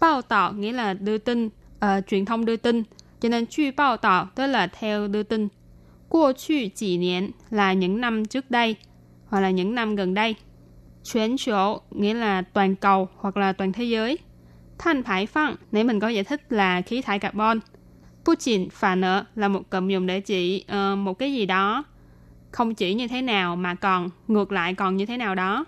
[0.00, 2.82] Bao tọ nghĩa là đưa tin, uh, truyền thông đưa tin,
[3.20, 5.48] cho nên truy bao tọ tức là theo đưa tin.
[6.08, 8.76] Qua chư chỉ niên là những năm trước đây,
[9.26, 10.34] hoặc là những năm gần đây.
[11.04, 14.18] 全球 nghĩa là toàn cầu hoặc là toàn thế giới.
[14.78, 17.60] Thanh thải phăng, nãy mình có giải thích là khí thải carbon.
[18.24, 21.84] Putin phản ở là một cụm dùng để chỉ uh, một cái gì đó
[22.53, 25.65] không chỉ như thế nào mà còn ngược lại còn như thế nào đó.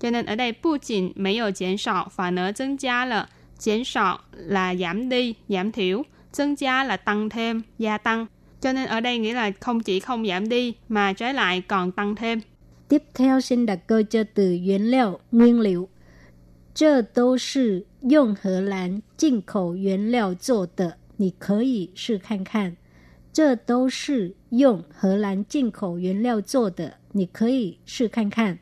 [0.00, 3.28] Cho nên ở đây bù chỉnh mấy ở giảm sọ phản ở增加了.
[3.58, 8.26] Giảm sọ là giảm đi, giảm thiểu.增加là tăng thêm, gia tăng.
[8.60, 11.92] Cho nên ở đây nghĩa là không chỉ không giảm đi mà trái lại còn
[11.92, 12.40] tăng thêm.
[12.88, 15.88] Tiếp theo xin đặt câu cho từ nguyên liệu, nguyên liệu.
[16.74, 22.76] 这都是用荷兰进口原料做的，你可以试看看。
[23.32, 28.58] 这都是用荷兰进口原料做的，你可以试看看。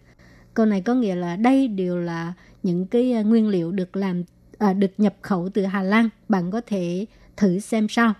[0.55, 4.25] Câu này có nghĩa là đây đều là những cái à, nguyên liệu được làm
[4.59, 6.09] à, được nhập khẩu từ Hà Lan.
[6.29, 8.14] Bạn có thể thử xem sao.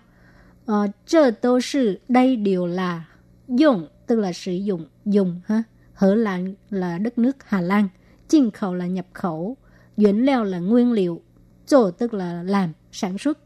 [0.65, 3.05] Ờ, 这都是 đây đều là
[3.47, 5.63] dùng tức là sử dụng dùng ha.
[5.93, 7.87] Hở Lan là đất nước Hà Lan,
[8.29, 9.57] Jin khẩu là nhập khẩu,
[9.97, 11.21] Yuan liệu là nguyên liệu,
[11.67, 13.39] Zô tức là làm, sản xuất.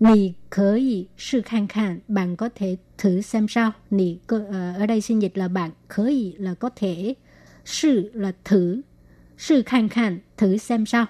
[0.00, 3.72] Nì khởi ý sư khăn khăn, bạn có thể thử xem sao.
[3.90, 7.14] Nì có- ờ, ở đây xin dịch là bạn, khởi ý là có thể,
[7.64, 8.80] sư là thử,
[9.38, 11.06] sư khăn khăn, thử xem sao.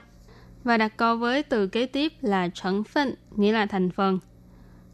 [0.64, 4.20] Và đặt câu với từ kế tiếp là thành phần, nghĩa là thành phần.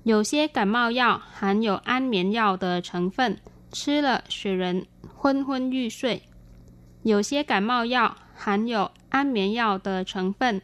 [0.05, 3.38] 有些感冒药含有安眠药的成分，
[3.72, 6.22] 吃了使人昏昏欲睡。
[7.03, 10.61] 有些感冒药含有安眠药的成分，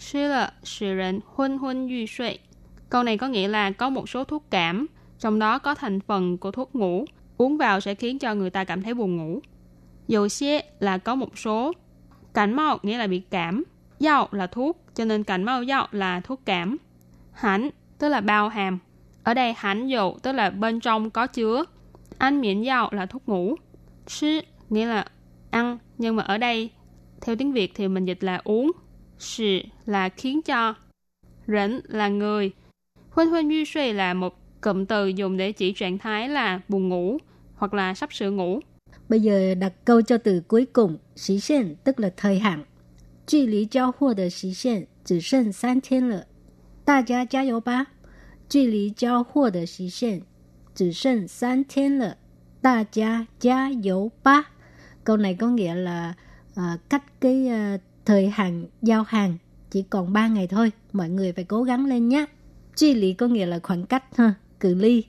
[0.00, 2.40] 吃了使人昏昏欲睡。
[2.89, 4.87] Câu này có nghĩa là có một số thuốc cảm,
[5.19, 7.05] trong đó có thành phần của thuốc ngủ,
[7.37, 9.39] uống vào sẽ khiến cho người ta cảm thấy buồn ngủ.
[10.07, 11.71] Dầu xe là có một số,
[12.33, 13.63] cảnh mau nghĩa là bị cảm,
[13.99, 16.77] dạo là thuốc, cho nên cảnh mau dạo là thuốc cảm.
[17.31, 18.79] Hẳn tức là bao hàm.
[19.23, 21.63] Ở đây hẳn dầu tức là bên trong có chứa.
[22.17, 23.55] ăn miễn dạo là thuốc ngủ.
[24.07, 25.05] Sư nghĩa là
[25.51, 26.71] ăn, nhưng mà ở đây
[27.21, 28.71] theo tiếng Việt thì mình dịch là uống.
[29.19, 30.73] Sư là khiến cho.
[31.47, 32.51] Rỉnh là người.
[33.16, 36.88] Huynh huynh yu suy là một cụm từ dùng để chỉ trạng thái là buồn
[36.88, 37.18] ngủ
[37.54, 38.60] hoặc là sắp sửa ngủ.
[39.08, 42.64] Bây giờ đặt câu cho từ cuối cùng, xí限 tức là thời hạn.
[43.26, 46.26] 距离交货的期限只剩三天了，
[46.84, 47.86] 大家加油吧！
[48.48, 50.22] 距离交货的期限
[50.74, 52.16] 只剩三天了，
[52.60, 54.50] 大家加油吧！
[55.04, 56.14] Câu này có nghĩa là
[56.54, 59.38] à, cách cái à, thời hạn giao hàng
[59.70, 62.26] chỉ còn 3 ngày thôi, mọi người phải cố gắng lên nhé.
[62.76, 65.04] 距lý có nghĩa là khoảng cách ha, cự ly.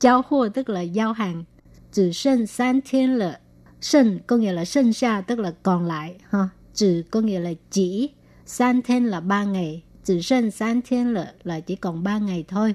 [0.00, 1.44] Giao货tức là giao hàng.
[1.92, 3.40] Chỉ 剩三天了
[3.84, 6.48] Sân có nghĩa là sân xa tức là còn lại ha.
[6.74, 8.10] Chỉ có nghĩa là chỉ.
[8.46, 9.82] San thiên là ba ngày.
[10.04, 12.74] Chỉ sân san thiên là, là chỉ còn ba ngày thôi.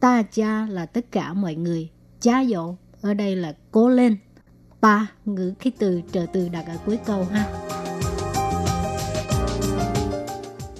[0.00, 1.88] Ta cha là tất cả mọi người.
[2.20, 4.16] Giá dỗ ở đây là cố lên.
[4.80, 7.46] Ba ngữ cái từ trợ từ đặt ở cuối câu ha.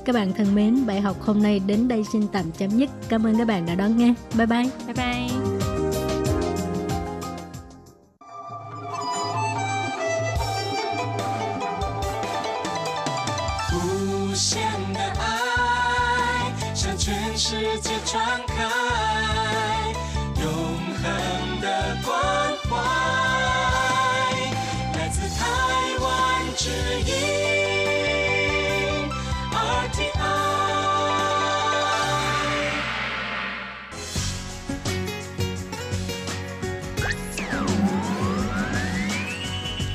[0.05, 2.89] Các bạn thân mến, bài học hôm nay đến đây xin tạm chấm dứt.
[3.09, 4.13] Cảm ơn các bạn đã đón nghe.
[4.37, 4.69] Bye bye.
[4.85, 5.29] Bye bye.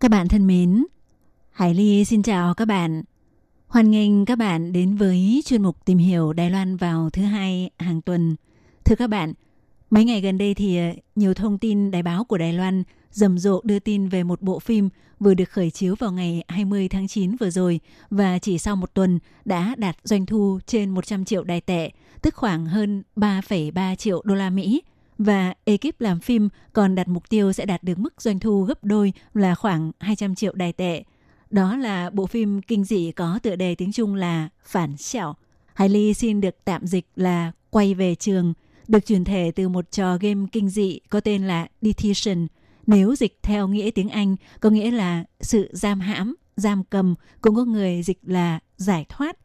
[0.00, 0.84] Các bạn thân mến,
[1.50, 3.02] Hải Ly xin chào các bạn.
[3.66, 7.70] Hoan nghênh các bạn đến với chuyên mục tìm hiểu Đài Loan vào thứ hai
[7.78, 8.36] hàng tuần.
[8.84, 9.32] Thưa các bạn,
[9.90, 10.84] mấy ngày gần đây thì ờ,
[11.16, 14.58] nhiều thông tin đài báo của Đài Loan rầm rộ đưa tin về một bộ
[14.58, 18.76] phim vừa được khởi chiếu vào ngày 20 tháng 9 vừa rồi và chỉ sau
[18.76, 21.90] một tuần đã đạt doanh thu trên 100 triệu đài tệ,
[22.22, 24.82] tức khoảng hơn 3,3 triệu đô la Mỹ
[25.20, 28.84] và ekip làm phim còn đặt mục tiêu sẽ đạt được mức doanh thu gấp
[28.84, 31.02] đôi là khoảng 200 triệu đài tệ.
[31.50, 35.34] Đó là bộ phim kinh dị có tựa đề tiếng Trung là Phản Xẻo.
[35.74, 38.54] Hải Ly xin được tạm dịch là Quay về trường,
[38.88, 42.46] được chuyển thể từ một trò game kinh dị có tên là Detention.
[42.86, 47.56] Nếu dịch theo nghĩa tiếng Anh có nghĩa là sự giam hãm, giam cầm, cũng
[47.56, 49.36] có người dịch là giải thoát.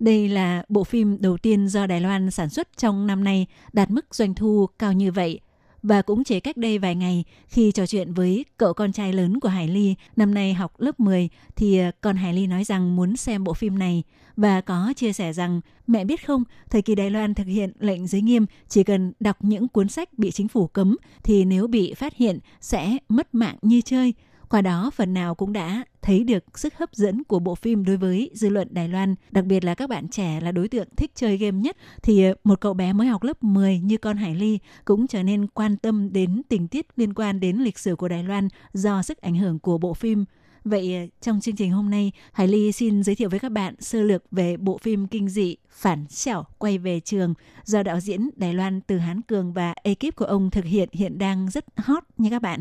[0.00, 3.90] Đây là bộ phim đầu tiên do Đài Loan sản xuất trong năm nay đạt
[3.90, 5.40] mức doanh thu cao như vậy.
[5.82, 9.40] Và cũng chỉ cách đây vài ngày khi trò chuyện với cậu con trai lớn
[9.40, 12.96] của Hải Ly năm nay học lớp 10 thì ờ, con Hải Ly nói rằng
[12.96, 14.02] muốn xem bộ phim này
[14.36, 18.06] và có chia sẻ rằng mẹ biết không, thời kỳ Đài Loan thực hiện lệnh
[18.06, 21.94] giới nghiêm chỉ cần đọc những cuốn sách bị chính phủ cấm thì nếu bị
[21.94, 24.14] phát hiện sẽ mất mạng như chơi.
[24.48, 27.96] Qua đó phần nào cũng đã thấy được sức hấp dẫn của bộ phim đối
[27.96, 31.10] với dư luận Đài Loan, đặc biệt là các bạn trẻ là đối tượng thích
[31.14, 34.34] chơi game nhất thì ờ, một cậu bé mới học lớp 10 như con Hải
[34.34, 38.08] Ly cũng trở nên quan tâm đến tình tiết liên quan đến lịch sử của
[38.08, 40.24] Đài Loan do sức ảnh hưởng của bộ phim.
[40.64, 43.74] Vậy ờ, trong chương trình hôm nay, Hải Ly xin giới thiệu với các bạn
[43.80, 48.30] sơ lược về bộ phim kinh dị Phản xẻo quay về trường do đạo diễn
[48.36, 52.04] Đài Loan Từ Hán Cường và ekip của ông thực hiện hiện đang rất hot
[52.18, 52.60] nha các bạn.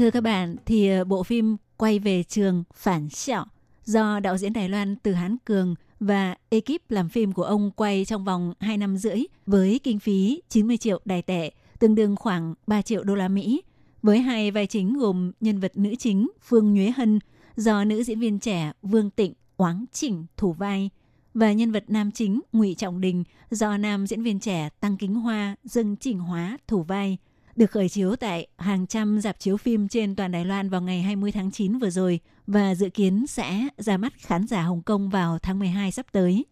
[0.00, 3.44] Thưa các bạn, thì ờ, bộ phim quay về trường Phản Xẻo
[3.84, 8.04] do đạo diễn Đài Loan Từ Hán Cường và ekip làm phim của ông quay
[8.04, 12.54] trong vòng 2 năm rưỡi với kinh phí 90 triệu đài tệ, tương đương khoảng
[12.66, 13.62] 3 triệu đô la Mỹ.
[14.02, 17.18] Với hai vai chính gồm nhân vật nữ chính Phương Nhuế Hân
[17.56, 20.90] do nữ diễn viên trẻ Vương Tịnh Oáng Chỉnh thủ vai
[21.34, 25.14] và nhân vật nam chính Ngụy Trọng Đình do nam diễn viên trẻ Tăng Kính
[25.14, 27.18] Hoa dâng chỉnh Hóa thủ vai–
[27.56, 31.02] được khởi chiếu tại hàng trăm dạp chiếu phim trên toàn Đài Loan vào ngày
[31.02, 35.10] 20 tháng 9 vừa rồi và dự kiến sẽ ra mắt khán giả Hồng Kông
[35.10, 36.44] vào tháng 12 sắp tới.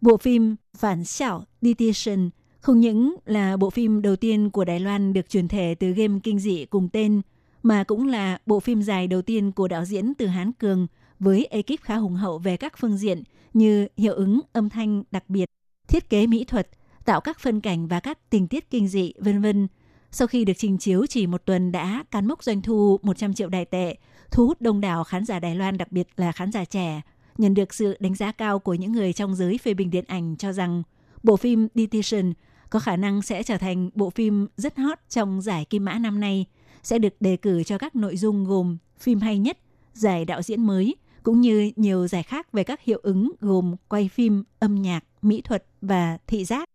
[0.00, 5.12] Bộ phim Phản xảo Detention không những là bộ phim đầu tiên của Đài Loan
[5.12, 7.22] được truyền thể từ game kinh dị cùng tên,
[7.62, 10.86] mà cũng là bộ phim dài đầu tiên của đạo diễn từ Hán Cường
[11.18, 13.22] với ekip khá hùng hậu về các phương diện
[13.54, 15.44] như hiệu ứng âm thanh đặc biệt,
[15.88, 16.68] thiết kế mỹ thuật,
[17.04, 19.68] tạo các phân cảnh và các tình tiết kinh dị, vân vân
[20.14, 23.48] sau khi được trình chiếu chỉ một tuần đã cán mốc doanh thu 100 triệu
[23.48, 23.96] đài tệ,
[24.30, 27.00] thu hút đông đảo khán giả Đài Loan đặc biệt là khán giả trẻ,
[27.38, 30.36] nhận được sự đánh giá cao của những người trong giới phê bình điện ảnh
[30.36, 30.82] cho rằng
[31.22, 32.32] bộ phim Detention
[32.70, 36.20] có khả năng sẽ trở thành bộ phim rất hot trong giải Kim Mã năm
[36.20, 36.46] nay,
[36.82, 39.58] sẽ được đề cử cho các nội dung gồm phim hay nhất,
[39.92, 44.08] giải đạo diễn mới, cũng như nhiều giải khác về các hiệu ứng gồm quay
[44.08, 46.68] phim, âm nhạc, mỹ thuật và thị giác.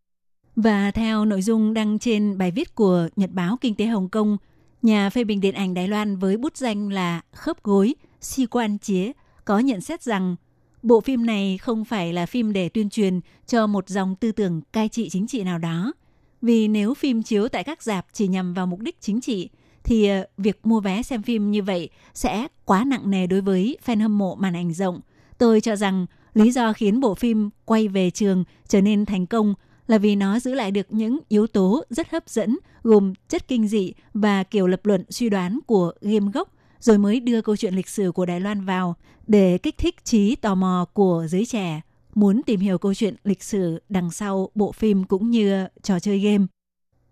[0.64, 4.38] Và theo nội dung đăng trên bài viết của Nhật báo Kinh tế Hồng Kông,
[4.82, 8.78] nhà phê bình điện ảnh Đài Loan với bút danh là Khớp Gối, Si Quan
[8.80, 9.12] Chế
[9.46, 10.36] có nhận xét rằng
[10.84, 14.62] bộ phim này không phải là phim để tuyên truyền cho một dòng tư tưởng
[14.74, 15.94] cai trị chính trị nào đó.
[16.42, 19.50] Vì nếu phim chiếu tại các dạp chỉ nhằm vào mục đích chính trị,
[19.84, 23.78] thì ờ, việc mua vé xem phim như vậy sẽ quá nặng nề đối với
[23.86, 25.00] fan hâm mộ màn ảnh rộng.
[25.38, 29.54] Tôi cho rằng lý do khiến bộ phim quay về trường trở nên thành công
[29.90, 33.68] là vì nó giữ lại được những yếu tố rất hấp dẫn, gồm chất kinh
[33.68, 37.74] dị và kiểu lập luận suy đoán của game gốc rồi mới đưa câu chuyện
[37.74, 38.96] lịch sử của Đài Loan vào
[39.28, 41.82] để kích thích trí tò mò của giới trẻ
[42.16, 46.20] muốn tìm hiểu câu chuyện lịch sử đằng sau bộ phim cũng như trò chơi
[46.20, 46.46] game.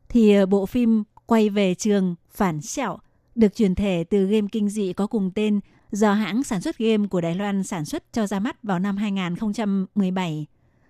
[0.10, 2.98] Thì ờ, bộ phim quay về trường phản Sẹo
[3.36, 5.60] được truyền thể từ game kinh dị có cùng tên
[5.92, 8.98] do hãng sản xuất game của Đài Loan sản xuất cho ra mắt vào năm
[8.98, 10.48] 2017.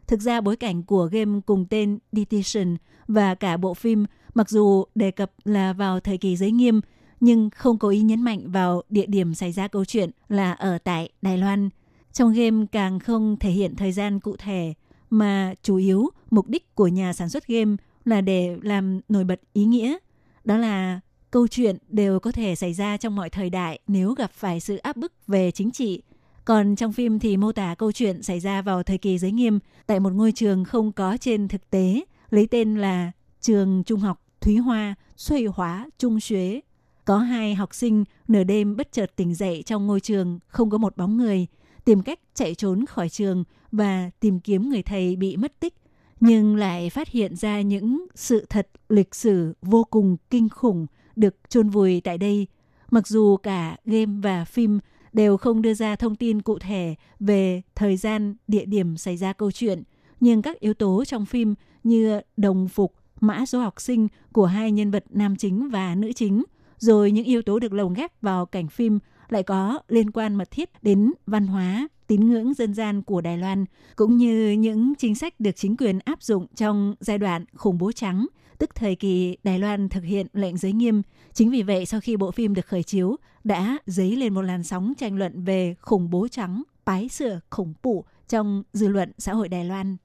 [0.08, 2.78] Thực ra bối cảnh của game cùng tên Detention
[3.08, 6.82] và cả bộ phim mặc dù đề cập là vào thời kỳ giới nghiêm,
[7.20, 10.78] nhưng không có ý nhấn mạnh vào địa điểm xảy ra câu chuyện là ở
[10.78, 11.70] tại Đài Loan.
[12.14, 14.74] Trong game càng không thể hiện thời gian cụ thể,
[15.10, 19.42] mà chủ yếu mục đích của nhà sản xuất game là để làm nổi bật
[19.54, 19.98] ý nghĩa.
[20.44, 21.00] Đó là
[21.32, 24.78] câu chuyện đều có thể xảy ra trong mọi thời đại nếu gặp phải sự
[24.78, 26.02] áp bức về chính trị.
[26.48, 29.60] Còn trong phim thì mô tả câu chuyện xảy ra vào thời kỳ giới nghiêm
[29.86, 34.22] tại một ngôi trường không có trên thực tế, lấy tên là Trường Trung học
[34.42, 36.62] Thúy Hoa, Xuôi Hóa, Trung Xuế.
[37.06, 40.78] Có hai học sinh nửa đêm bất chợt tỉnh dậy trong ngôi trường, không có
[40.78, 41.48] một bóng người,
[41.86, 45.74] tìm cách chạy trốn khỏi trường và tìm kiếm người thầy bị mất tích
[46.20, 51.36] nhưng lại phát hiện ra những sự thật lịch sử vô cùng kinh khủng được
[51.50, 52.48] chôn vùi tại đây.
[52.92, 54.80] Mặc dù cả game và phim
[55.14, 59.34] đều không đưa ra thông tin cụ thể về thời gian, địa điểm xảy ra
[59.34, 59.84] câu chuyện,
[60.20, 64.72] nhưng các yếu tố trong phim như đồng phục, mã số học sinh của hai
[64.72, 66.44] nhân vật nam chính và nữ chính,
[66.78, 69.00] rồi những yếu tố được lồng ghép vào cảnh phim
[69.30, 73.38] lại có liên quan mật thiết đến văn hóa, tín ngưỡng dân gian của Đài
[73.38, 77.78] Loan, cũng như những chính sách được chính quyền áp dụng trong giai đoạn khủng
[77.78, 78.28] bố trắng,
[78.58, 81.02] tức thời kỳ Đài Loan thực hiện lệnh giới nghiêm.
[81.34, 83.16] Chính vì vậy, sau khi bộ phim được khởi chiếu,
[83.48, 87.74] đã dấy lên một làn sóng tranh luận về khủng bố trắng, bái sửa khủng
[87.84, 89.98] bố trong dư luận xã hội Đài Loan.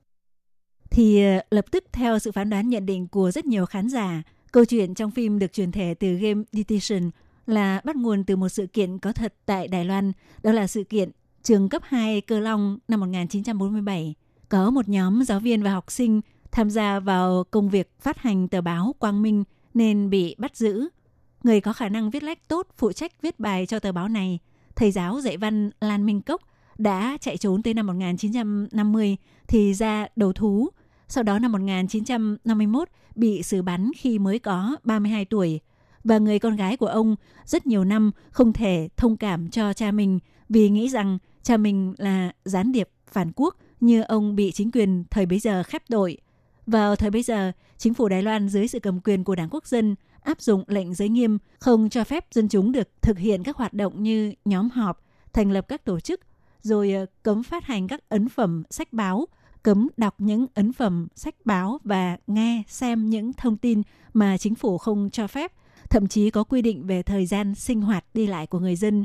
[0.91, 4.23] Thì ờ, lập tức theo sự phán đoán nhận định của rất nhiều khán giả,
[4.53, 7.11] câu chuyện trong phim được truyền thể từ game Detention
[7.47, 10.13] là bắt nguồn từ một sự kiện có thật tại Đài Loan,
[10.43, 11.11] đó là sự kiện
[11.43, 14.15] trường cấp 2 Cơ Long năm 1947.
[14.49, 16.21] Có một nhóm giáo viên và học sinh
[16.53, 20.89] tham gia vào công việc phát hành tờ báo Quang Minh nên bị bắt giữ.
[21.43, 24.39] Người có khả năng viết lách tốt phụ trách viết bài cho tờ báo này,
[24.77, 26.43] thầy giáo dạy văn Lan Minh Cốc
[26.79, 29.17] đã chạy trốn tới năm 1950
[29.49, 30.69] thì ra đầu thú.
[31.09, 35.61] Sau đó năm 1951 bị xử bắn khi mới có 32 tuổi–
[36.05, 39.91] và người con gái của ông rất nhiều năm không thể thông cảm cho cha
[39.91, 40.19] mình
[40.49, 45.05] vì nghĩ rằng cha mình là gián điệp phản quốc như ông bị chính quyền
[45.11, 46.19] thời bấy giờ khép tội.
[46.67, 49.67] Vào thời bấy giờ, chính phủ Đài Loan dưới sự cầm quyền của Đảng Quốc
[49.67, 53.57] dân áp dụng lệnh giới nghiêm không cho phép dân chúng được thực hiện các
[53.57, 56.21] hoạt động như nhóm họp, thành lập các tổ chức,
[56.63, 59.27] rồi ờ, cấm phát hành các ấn phẩm sách báo,
[59.63, 64.55] cấm đọc những ấn phẩm sách báo và nghe xem những thông tin mà chính
[64.55, 65.53] phủ không cho phép
[65.93, 69.05] thậm chí có quy định về thời gian sinh hoạt đi lại của người dân,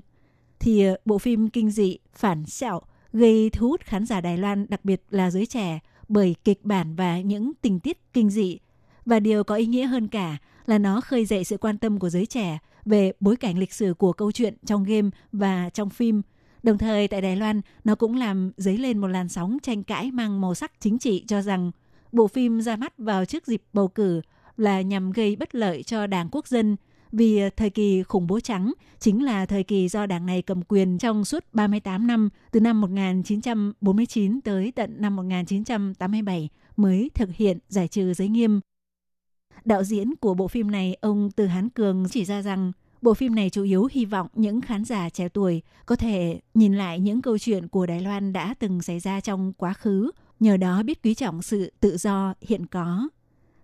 [0.59, 2.81] thì ờ, bộ phim kinh dị phản Sẹo
[3.13, 6.95] gây thu hút khán giả Đài Loan đặc biệt là giới trẻ bởi kịch bản
[6.95, 8.59] và những tình tiết kinh dị.
[9.05, 10.37] Và điều có ý nghĩa hơn cả
[10.67, 13.93] là nó khơi dậy sự quan tâm của giới trẻ về bối cảnh lịch sử
[13.93, 16.21] của câu chuyện trong game và trong phim.
[16.63, 20.11] Đồng thời tại Đài Loan, nó cũng làm dấy lên một làn sóng tranh cãi
[20.11, 21.71] mang màu sắc chính trị cho rằng
[22.11, 24.21] bộ phim ra mắt vào trước dịp bầu cử
[24.57, 26.75] là nhằm gây bất lợi cho đảng quốc dân
[27.11, 30.97] vì thời kỳ khủng bố trắng chính là thời kỳ do đảng này cầm quyền
[30.97, 37.87] trong suốt 38 năm từ năm 1949 tới tận năm 1987 mới thực hiện giải
[37.87, 38.59] trừ giới nghiêm.
[39.65, 43.35] Đạo diễn của bộ phim này, ông Từ Hán Cường chỉ ra rằng bộ phim
[43.35, 47.21] này chủ yếu hy vọng những khán giả trẻ tuổi có thể nhìn lại những
[47.21, 51.03] câu chuyện của Đài Loan đã từng xảy ra trong quá khứ, nhờ đó biết
[51.03, 53.09] quý trọng sự tự do hiện có.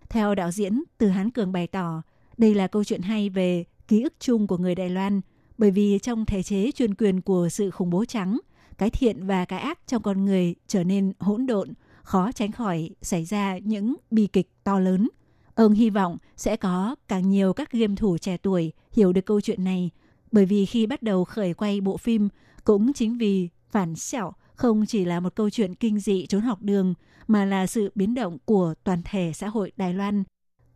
[0.08, 2.02] Theo đạo diễn, Từ Hán Cường bày tỏ,
[2.36, 5.20] đây là câu chuyện hay về ký ức chung của người Đài Loan,
[5.58, 8.38] bởi vì trong thể chế chuyên quyền của sự khủng bố trắng,
[8.78, 11.72] cái thiện và cái ác trong con người trở nên hỗn độn,
[12.02, 15.08] khó tránh khỏi xảy ra những bi kịch to lớn.
[15.54, 19.40] Ông hy vọng sẽ có càng nhiều các game thủ trẻ tuổi hiểu được câu
[19.40, 19.90] chuyện này,
[20.32, 22.28] bởi vì khi bắt đầu khởi quay bộ phim,
[22.64, 26.62] cũng chính vì phản xẻo không chỉ là một câu chuyện kinh dị trốn học
[26.62, 26.94] đường,
[27.26, 30.24] mà là sự biến động của toàn thể xã hội Đài Loan.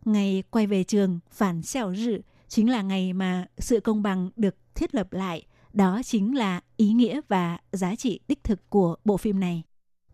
[0.05, 4.55] Ngày quay về trường phản xẻo rự chính là ngày mà sự công bằng được
[4.75, 5.45] thiết lập lại.
[5.73, 9.63] Đó chính là ý nghĩa và giá trị đích thực của bộ phim này.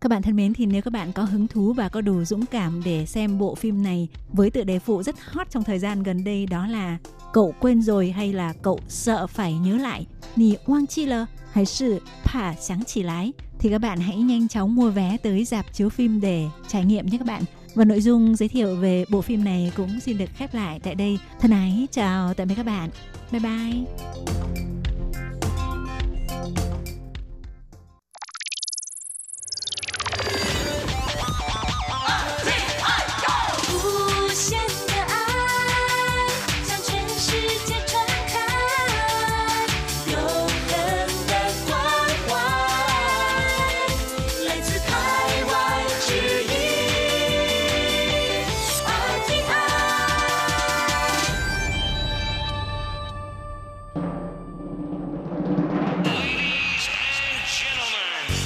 [0.02, 2.46] Các bạn thân mến thì nếu các bạn có hứng thú và có đủ dũng
[2.46, 6.04] cảm để xem bộ phim này với tựa đề phụ rất hot trong thời gian
[6.04, 6.98] gần đây đó là
[7.36, 11.66] Cậu quên rồi hay là cậu sợ phải nhớ lại, Nì oang chi lơ hay
[11.66, 15.74] sự phả sáng chỉ lái thì các bạn hãy nhanh chóng mua vé tới dạp
[15.74, 17.44] chiếu phim để trải nghiệm nhé các bạn.
[17.76, 20.96] Và nội dung giới thiệu về bộ phim này cũng xin được khép lại tại
[20.96, 21.20] đây.
[21.40, 22.90] Thân ái chào tạm biệt các bạn.
[23.32, 24.65] Bye bye.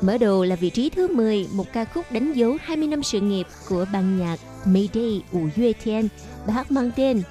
[0.00, 3.20] Mở đầu là vị trí thứ 10, một ca khúc đánh dấu 20 năm sự
[3.20, 6.08] nghiệp của ban nhạc Mayday Wu Yue Tian,
[6.46, 7.22] bài hát mang tên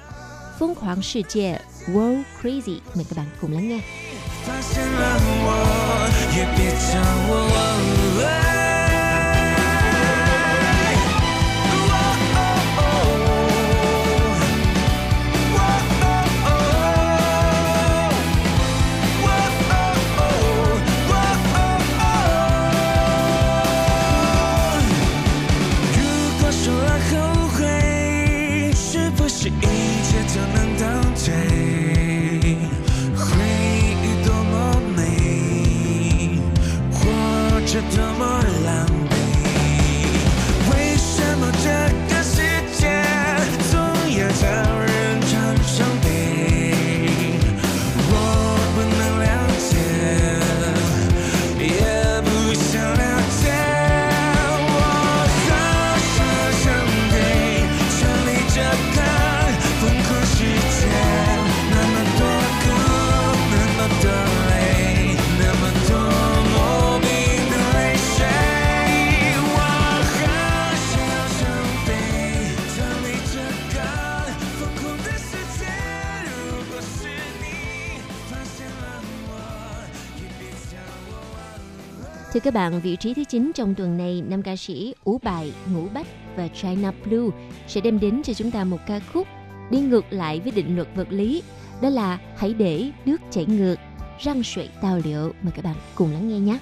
[0.58, 2.78] Phong khoáng世界 World Crazy.
[2.94, 3.80] Mời các bạn cùng lắng nghe.
[4.46, 6.98] 发现了我，也别叫
[7.28, 8.63] 我忘了。
[82.45, 85.87] Các bạn, vị trí thứ 9 trong tuần này, năm ca sĩ Ú Bài, Ngũ
[85.93, 87.29] Bách và China Blue
[87.67, 89.27] sẽ đem đến cho chúng ta một ca khúc
[89.71, 91.43] đi ngược lại với định luật vật lý.
[91.81, 93.75] Đó là Hãy để nước chảy ngược,
[94.19, 95.33] răng suy tao liệu.
[95.41, 96.59] Mời các bạn cùng lắng nghe nhé.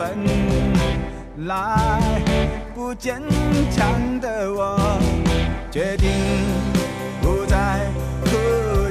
[0.00, 0.16] 本
[1.46, 1.78] 来
[2.74, 3.20] 不坚
[3.70, 4.98] 强的我，
[5.70, 6.08] 决定
[7.20, 7.84] 不再
[8.24, 8.30] 哭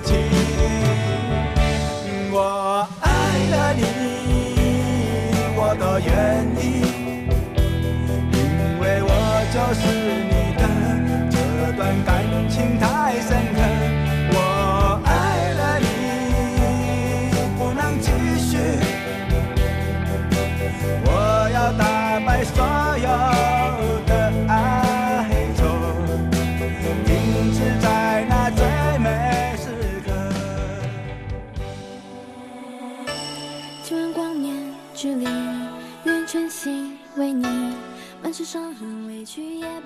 [0.06, 0.14] 泣。
[2.32, 3.10] 我爱
[3.50, 3.82] 了你。
[5.58, 6.14] 我都愿
[6.62, 6.64] 意，
[8.38, 9.10] 因为我
[9.52, 9.82] 就是
[10.30, 10.64] 你的，
[11.32, 11.36] 这
[11.76, 12.08] 段感
[12.52, 13.30] 情太深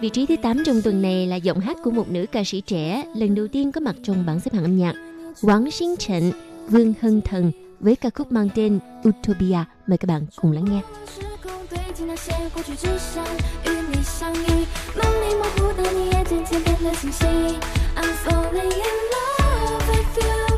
[0.03, 2.61] Vị trí thứ 8 trong tuần này là giọng hát của một nữ ca sĩ
[2.61, 4.95] trẻ lần đầu tiên có mặt trong bảng xếp hạng âm nhạc.
[5.43, 6.33] Quảng Sinh Trịnh,
[6.69, 9.59] Vương Hân Thần với ca khúc mang tên Utopia.
[9.87, 10.81] Mời các bạn cùng lắng nghe.
[11.99, 13.25] 记那些过去，只想
[13.65, 14.67] 与你相遇。
[14.95, 17.27] 梦里模糊的你也渐渐变得清晰。
[17.97, 20.52] I'm falling in love with you,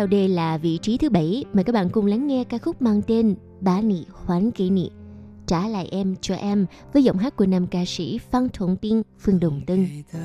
[0.00, 1.44] theo đây là vị trí thứ bảy.
[1.52, 4.90] Mời các bạn cùng lắng nghe ca khúc mang tên Bá Nị Hoán Kỷ Nị.
[5.46, 9.02] Trả lại em cho em với giọng hát của nam ca sĩ Phan Thuận Tiên,
[9.18, 9.86] Phương Đồng Tân.
[10.12, 10.18] 的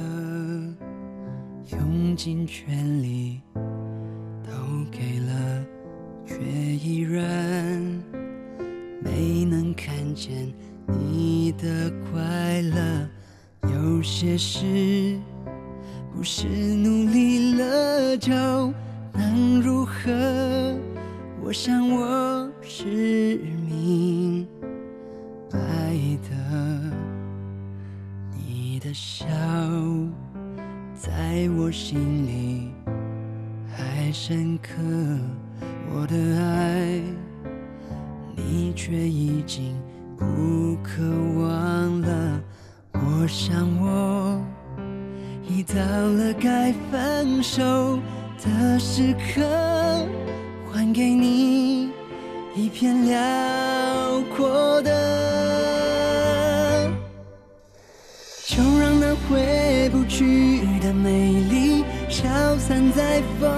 [1.71, 3.39] 用尽全力
[4.43, 4.51] 都
[4.91, 5.63] 给了，
[6.25, 6.35] 却
[6.75, 8.01] 依然
[9.03, 10.51] 没能看见
[10.87, 13.07] 你的快乐。
[13.63, 15.19] 有些事
[16.13, 18.33] 不是努力了就
[19.16, 20.12] 能如何？
[21.42, 23.38] 我想我是
[23.68, 24.46] 明
[25.50, 25.58] 白
[26.28, 26.92] 的。
[28.36, 29.26] 你的笑
[30.94, 32.72] 在我心里
[33.68, 34.72] 还深刻，
[35.94, 37.00] 我的爱
[38.34, 39.74] 你却已经
[40.16, 41.02] 不渴
[41.38, 42.40] 望了。
[42.92, 44.40] 我想我
[45.48, 47.98] 已到了该分手
[48.46, 49.42] 的时刻，
[50.72, 51.90] 还给你
[52.54, 54.90] 一片辽阔的。
[58.46, 62.24] 就让那回不去的美丽消
[62.56, 63.50] 散在风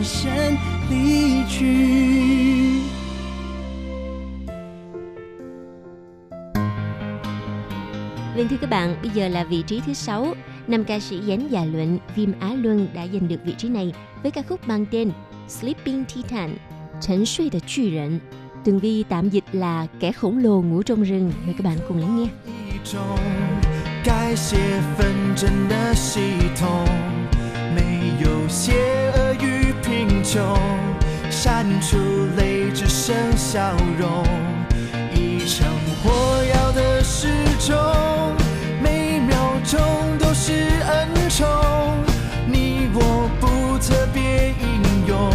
[0.00, 0.56] 转身
[0.90, 1.66] 离去。
[8.36, 10.34] Vâng thưa các bạn, bây giờ là vị trí thứ sáu.
[10.66, 13.92] Nam ca sĩ Giánh Già Luận, Viêm Á Luân đã giành được vị trí này
[14.22, 15.10] với ca khúc mang tên
[15.48, 16.56] Sleeping Titan,
[17.00, 18.20] Trấn suy的巨人.
[18.64, 21.32] Tường Vi tạm dịch là kẻ khổng lồ ngủ trong rừng.
[21.46, 22.28] Mời các bạn cùng lắng nghe.
[22.46, 23.00] 一种
[24.04, 24.56] 改写
[24.96, 25.06] 纷
[25.36, 26.20] 争的系
[26.56, 26.84] 统，
[27.74, 28.72] 没有邪
[29.12, 29.49] 恶与
[30.07, 30.57] 贫穷，
[31.29, 31.95] 删除
[32.35, 34.25] 泪只剩笑容，
[35.13, 35.67] 一场
[36.01, 37.27] 火药的时
[37.59, 37.77] 钟，
[38.81, 39.79] 每秒钟
[40.17, 40.53] 都是
[40.87, 41.47] 恩宠，
[42.47, 45.31] 你我不特别英勇，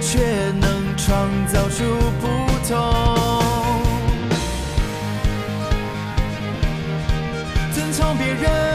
[0.00, 0.18] 却
[0.60, 1.84] 能创造出
[2.20, 2.26] 不
[2.66, 2.76] 同。
[7.72, 8.73] 遵从别人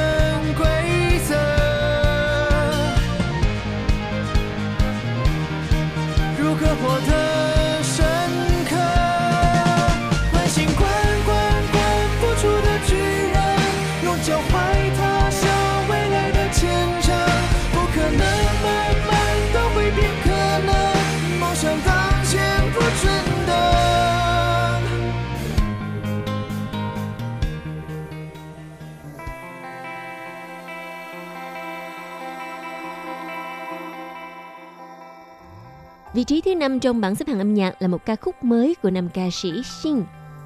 [36.13, 38.75] Vị trí thứ năm trong bảng xếp hạng âm nhạc là một ca khúc mới
[38.83, 40.01] của nam ca sĩ Shin,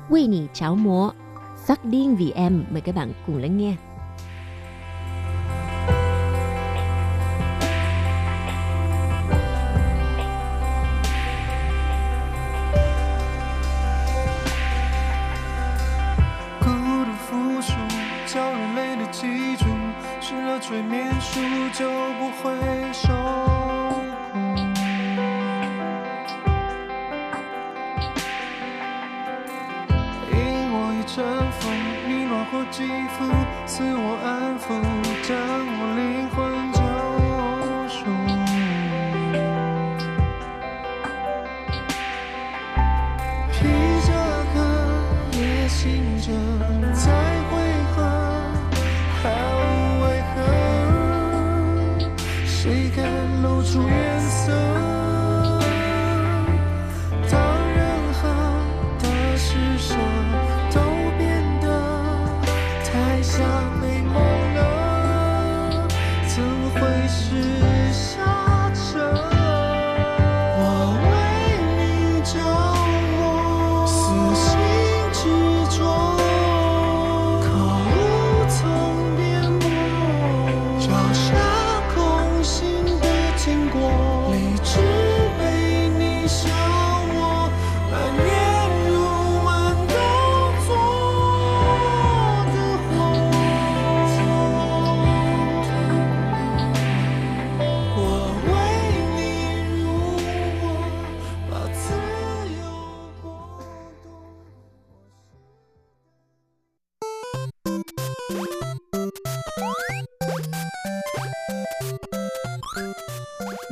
[0.09, 1.11] Vì Nị Cháo Múa,
[1.67, 2.65] Phát Điên Vì Em.
[2.69, 3.75] Mời các bạn cùng lắng nghe.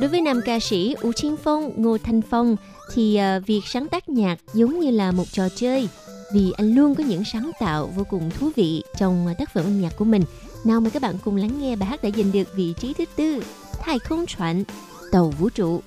[0.02, 2.56] Đối với nam ca sĩ U Chiến Phong, Ngô Thanh Phong
[2.94, 5.88] thì à, việc sáng tác nhạc giống như là một trò chơi
[6.34, 9.64] vì anh luôn có những sáng tạo vô cùng thú vị trong à, tác phẩm
[9.64, 10.22] âm nhạc của mình.
[10.64, 13.04] Nào mời các bạn cùng lắng nghe bài hát đã giành được vị trí thứ
[13.16, 13.42] tư,
[13.80, 14.64] Thái không chuẩn,
[15.12, 15.80] tàu vũ trụ.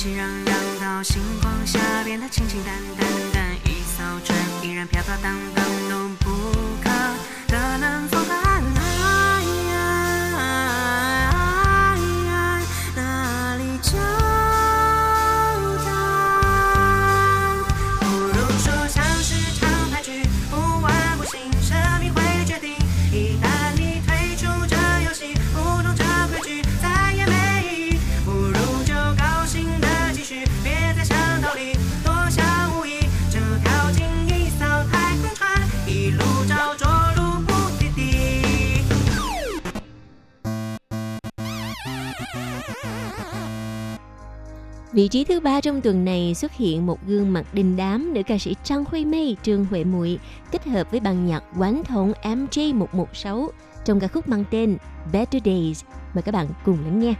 [0.00, 6.79] 熙熙攘攘，到星光下变得清清淡淡但，一艘船依然飘飘荡荡，都不
[44.92, 48.22] Vị trí thứ ba trong tuần này xuất hiện một gương mặt đình đám nữ
[48.22, 50.18] ca sĩ Trang Huy Mây, Trương Huệ Muội
[50.50, 53.48] kết hợp với ban nhạc quán thổng MJ116
[53.84, 54.76] trong ca khúc mang tên
[55.12, 55.84] Better Days.
[56.14, 57.14] Mời các bạn cùng lắng nghe.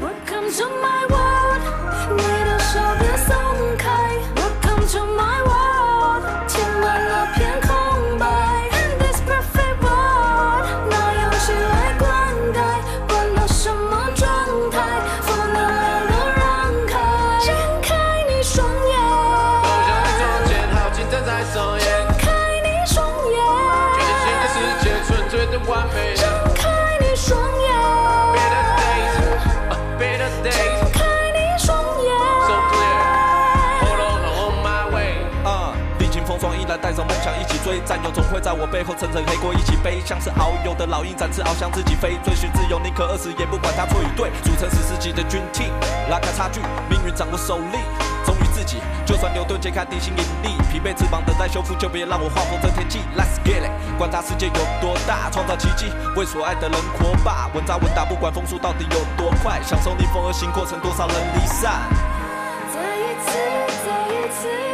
[0.00, 1.24] What comes to my world,
[37.64, 45.72] 追，战友总会在我背后层层黑锅一起背，像是遨游的老鹰展翅翱翔自己飞，追寻自由宁可饿死也不管他错与对，组成十世纪的军 team，
[46.10, 46.60] 拉开差距，
[46.90, 47.78] 命运掌握手里，
[48.22, 61.80] 忠于自己，就算牛顿解开地心引力，疲惫翅膀等待修复，就别让我画风这天际，Let's get it，管他世界有多大，创造奇迹，为所爱的人活吧，稳扎稳打，不管风速到底有多快，享受逆风而行过程，多少人离散。
[62.68, 63.32] 再一次，
[63.86, 64.73] 再一次。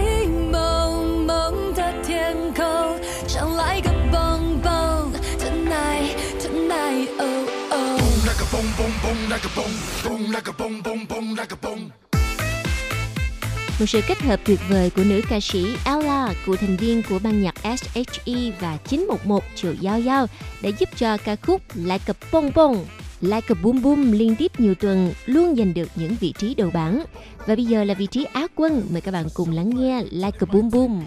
[13.86, 17.42] sự kết hợp tuyệt vời của nữ ca sĩ Ella, của thành viên của ban
[17.42, 20.26] nhạc SHE và 911 Triệu Giao Giao
[20.62, 22.76] đã giúp cho ca khúc Like a Boom Boom,
[23.20, 26.70] Like a Boom Boom liên tiếp nhiều tuần luôn giành được những vị trí đầu
[26.74, 27.04] bảng.
[27.46, 30.38] Và bây giờ là vị trí Á quân, mời các bạn cùng lắng nghe Like
[30.40, 31.02] a Boom Boom.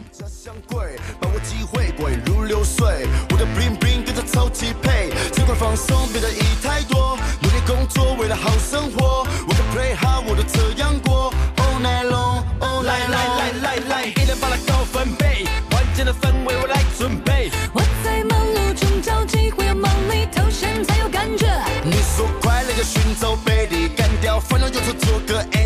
[1.98, 21.48] 鬼如流水，我的 bling bling 跟它超级配，尽管放松，别在意太多，努力工作为了好生活，我的 play hard 我都这样过，all night long，all night long，来来来来，一人把它高分贝，完整的氛围我来准备，我在忙碌中找机会，要忙里偷闲才有感觉，
[21.84, 25.65] 你说快乐就寻找贝利，干掉烦恼有处做个 A。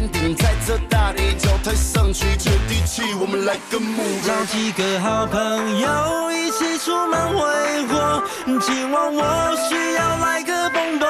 [1.63, 4.03] 抬上去，接地气，我们来个木。
[4.25, 7.43] 找几个好朋友一起出门挥
[7.87, 8.23] 霍，
[8.61, 11.07] 今晚我需要来个蹦蹦。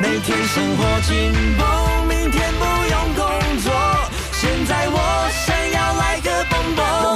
[0.00, 3.24] 每天生活紧绷，明天不用工
[3.62, 3.72] 作，
[4.32, 4.96] 现在我
[5.46, 7.07] 想要来个蹦蹦。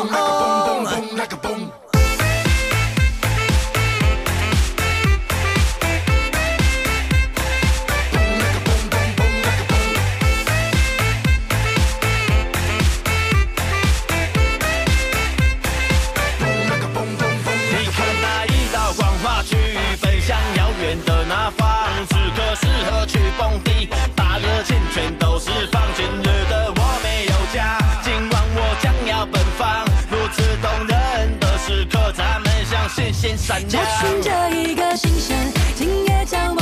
[33.68, 33.78] 找。
[34.00, 35.36] 寻着一个新鲜，
[35.74, 36.61] 今夜将我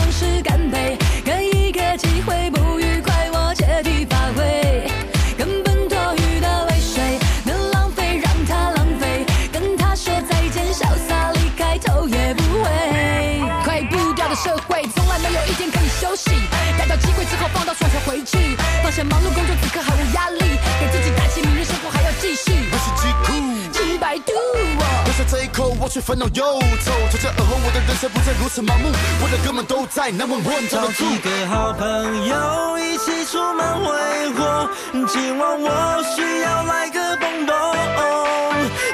[25.30, 26.90] 这一口，我却烦恼忧愁。
[27.08, 28.90] 从这而后，我的人生不再如此盲目，
[29.22, 31.04] 我的哥们都在，那么我找站得住。
[31.08, 33.94] 几个好朋友一起出门挥
[34.34, 34.68] 霍，
[35.06, 37.54] 今晚我需要来个蹦蹦。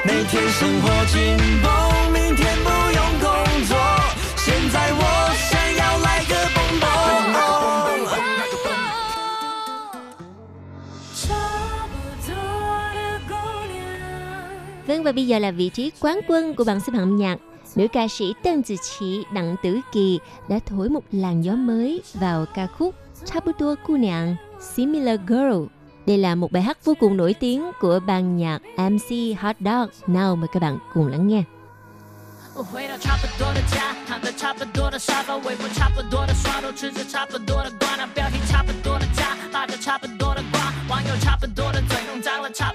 [0.05, 2.69] 每天生活紧绷，明天不
[14.86, 17.38] Vâng và bây giờ là vị trí quán quân của bảng xếp hạng âm nhạc.
[17.76, 22.02] Nữ ca sĩ Tân Từ Chỉ Đặng Tử Kỳ đã thổi một làn gió mới
[22.14, 22.94] vào ca khúc
[23.24, 25.62] Chabuto Kunyang Similar Girl.
[26.06, 29.88] Đây là một bài hát vô cùng nổi tiếng của ban nhạc MC Hot Dog.
[30.14, 31.44] Nào mời các bạn cùng lắng nghe.
[32.54, 40.60] 我回到差不多的家，躺在差不多的沙发，微波差不多的刷头，吃着差不多的瓜，那标题差不多的家，发着差不多的瓜，
[40.90, 42.70] 网友差不多的嘴，弄脏了差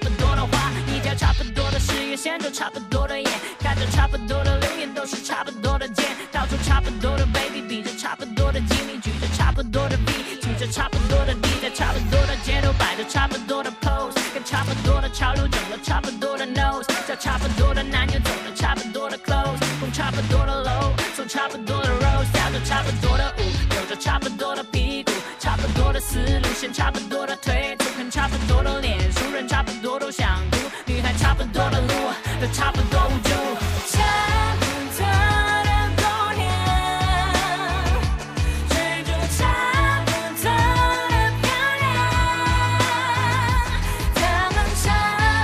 [2.23, 30.39] 线，抽差不多的眼，看着差不多的留言，都是差不多的贱，到处差不多的 baby，比着差不多的吉米，举着差不多的 V，举着差不多的 D，在差不多的街头摆着差不多的 pose，跟差不多的潮流整了差不多的 nose，叫差不多的男友走了差不多的 clothes，碰差不多的楼，走差不多的 rose，跳着差不多的舞，扭着差不多的屁股，差不多的思路线，差不多的腿，粗看差不多的脸，熟人差不多都想，
[32.51, 34.03] 差不多就的，差
[34.59, 34.65] 不
[34.95, 35.01] 多
[41.41, 41.47] 漂
[41.79, 41.91] 亮，
[44.13, 44.19] 他
[44.51, 44.83] 们差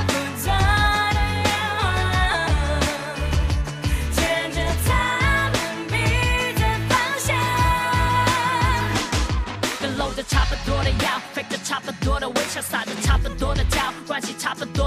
[0.08, 0.12] 不
[0.44, 0.48] 多
[1.16, 1.18] 的，
[4.14, 4.18] 牵
[4.52, 4.58] 着
[5.88, 5.92] 们
[6.90, 7.28] 方向。
[9.80, 14.79] 跟搂着差不多的腰，陪着差不多的微笑，撒着差不多的娇，关系差不多。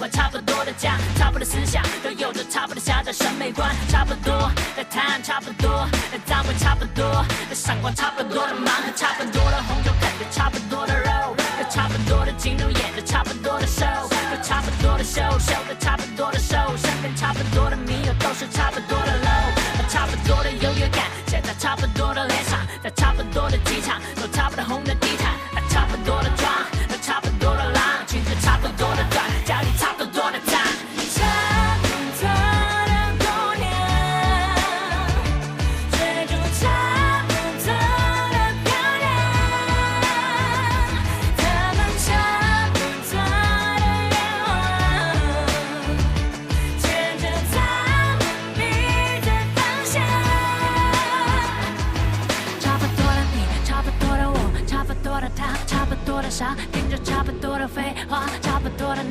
[0.00, 7.04] 我差不多的家，差不多的思想，都有着差不多的狭窄审美观，差不多的谈差不多的脏话差不多
[7.50, 11.36] 的闪光，差不多的盲盒，差不多的红酒，啃着差不多的肉，
[11.68, 14.08] 差不多的镜头，演着差不多的 show，
[14.42, 15.38] 差不多的 show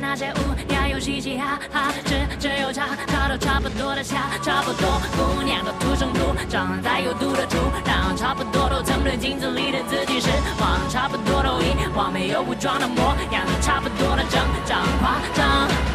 [0.10, 10.28] 那些乌鸦又嘻嘻哈哈，只只有差，差都差不多的下，差不多姑娘都土生土长在有毒的土壤，差不多都曾对镜子里的自己失
[10.60, 15.89] 望，差不多都遗忘没有武装的模样，差不多的整张夸张。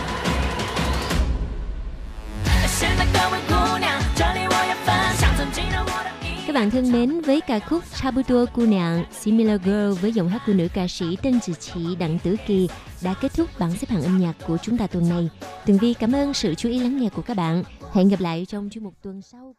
[6.54, 10.42] Các bạn thân mến, với ca khúc Chabuto Cô Nàng Similar Girl với giọng hát
[10.46, 12.68] của nữ ca sĩ tên Trì chị Đặng Tử Kỳ
[13.02, 15.30] đã kết thúc bảng xếp hạng âm nhạc của chúng ta tuần này.
[15.66, 17.64] Tường Vi cảm ơn sự chú ý lắng nghe của các bạn.
[17.92, 19.54] Hẹn gặp lại trong chuyên mục tuần sau.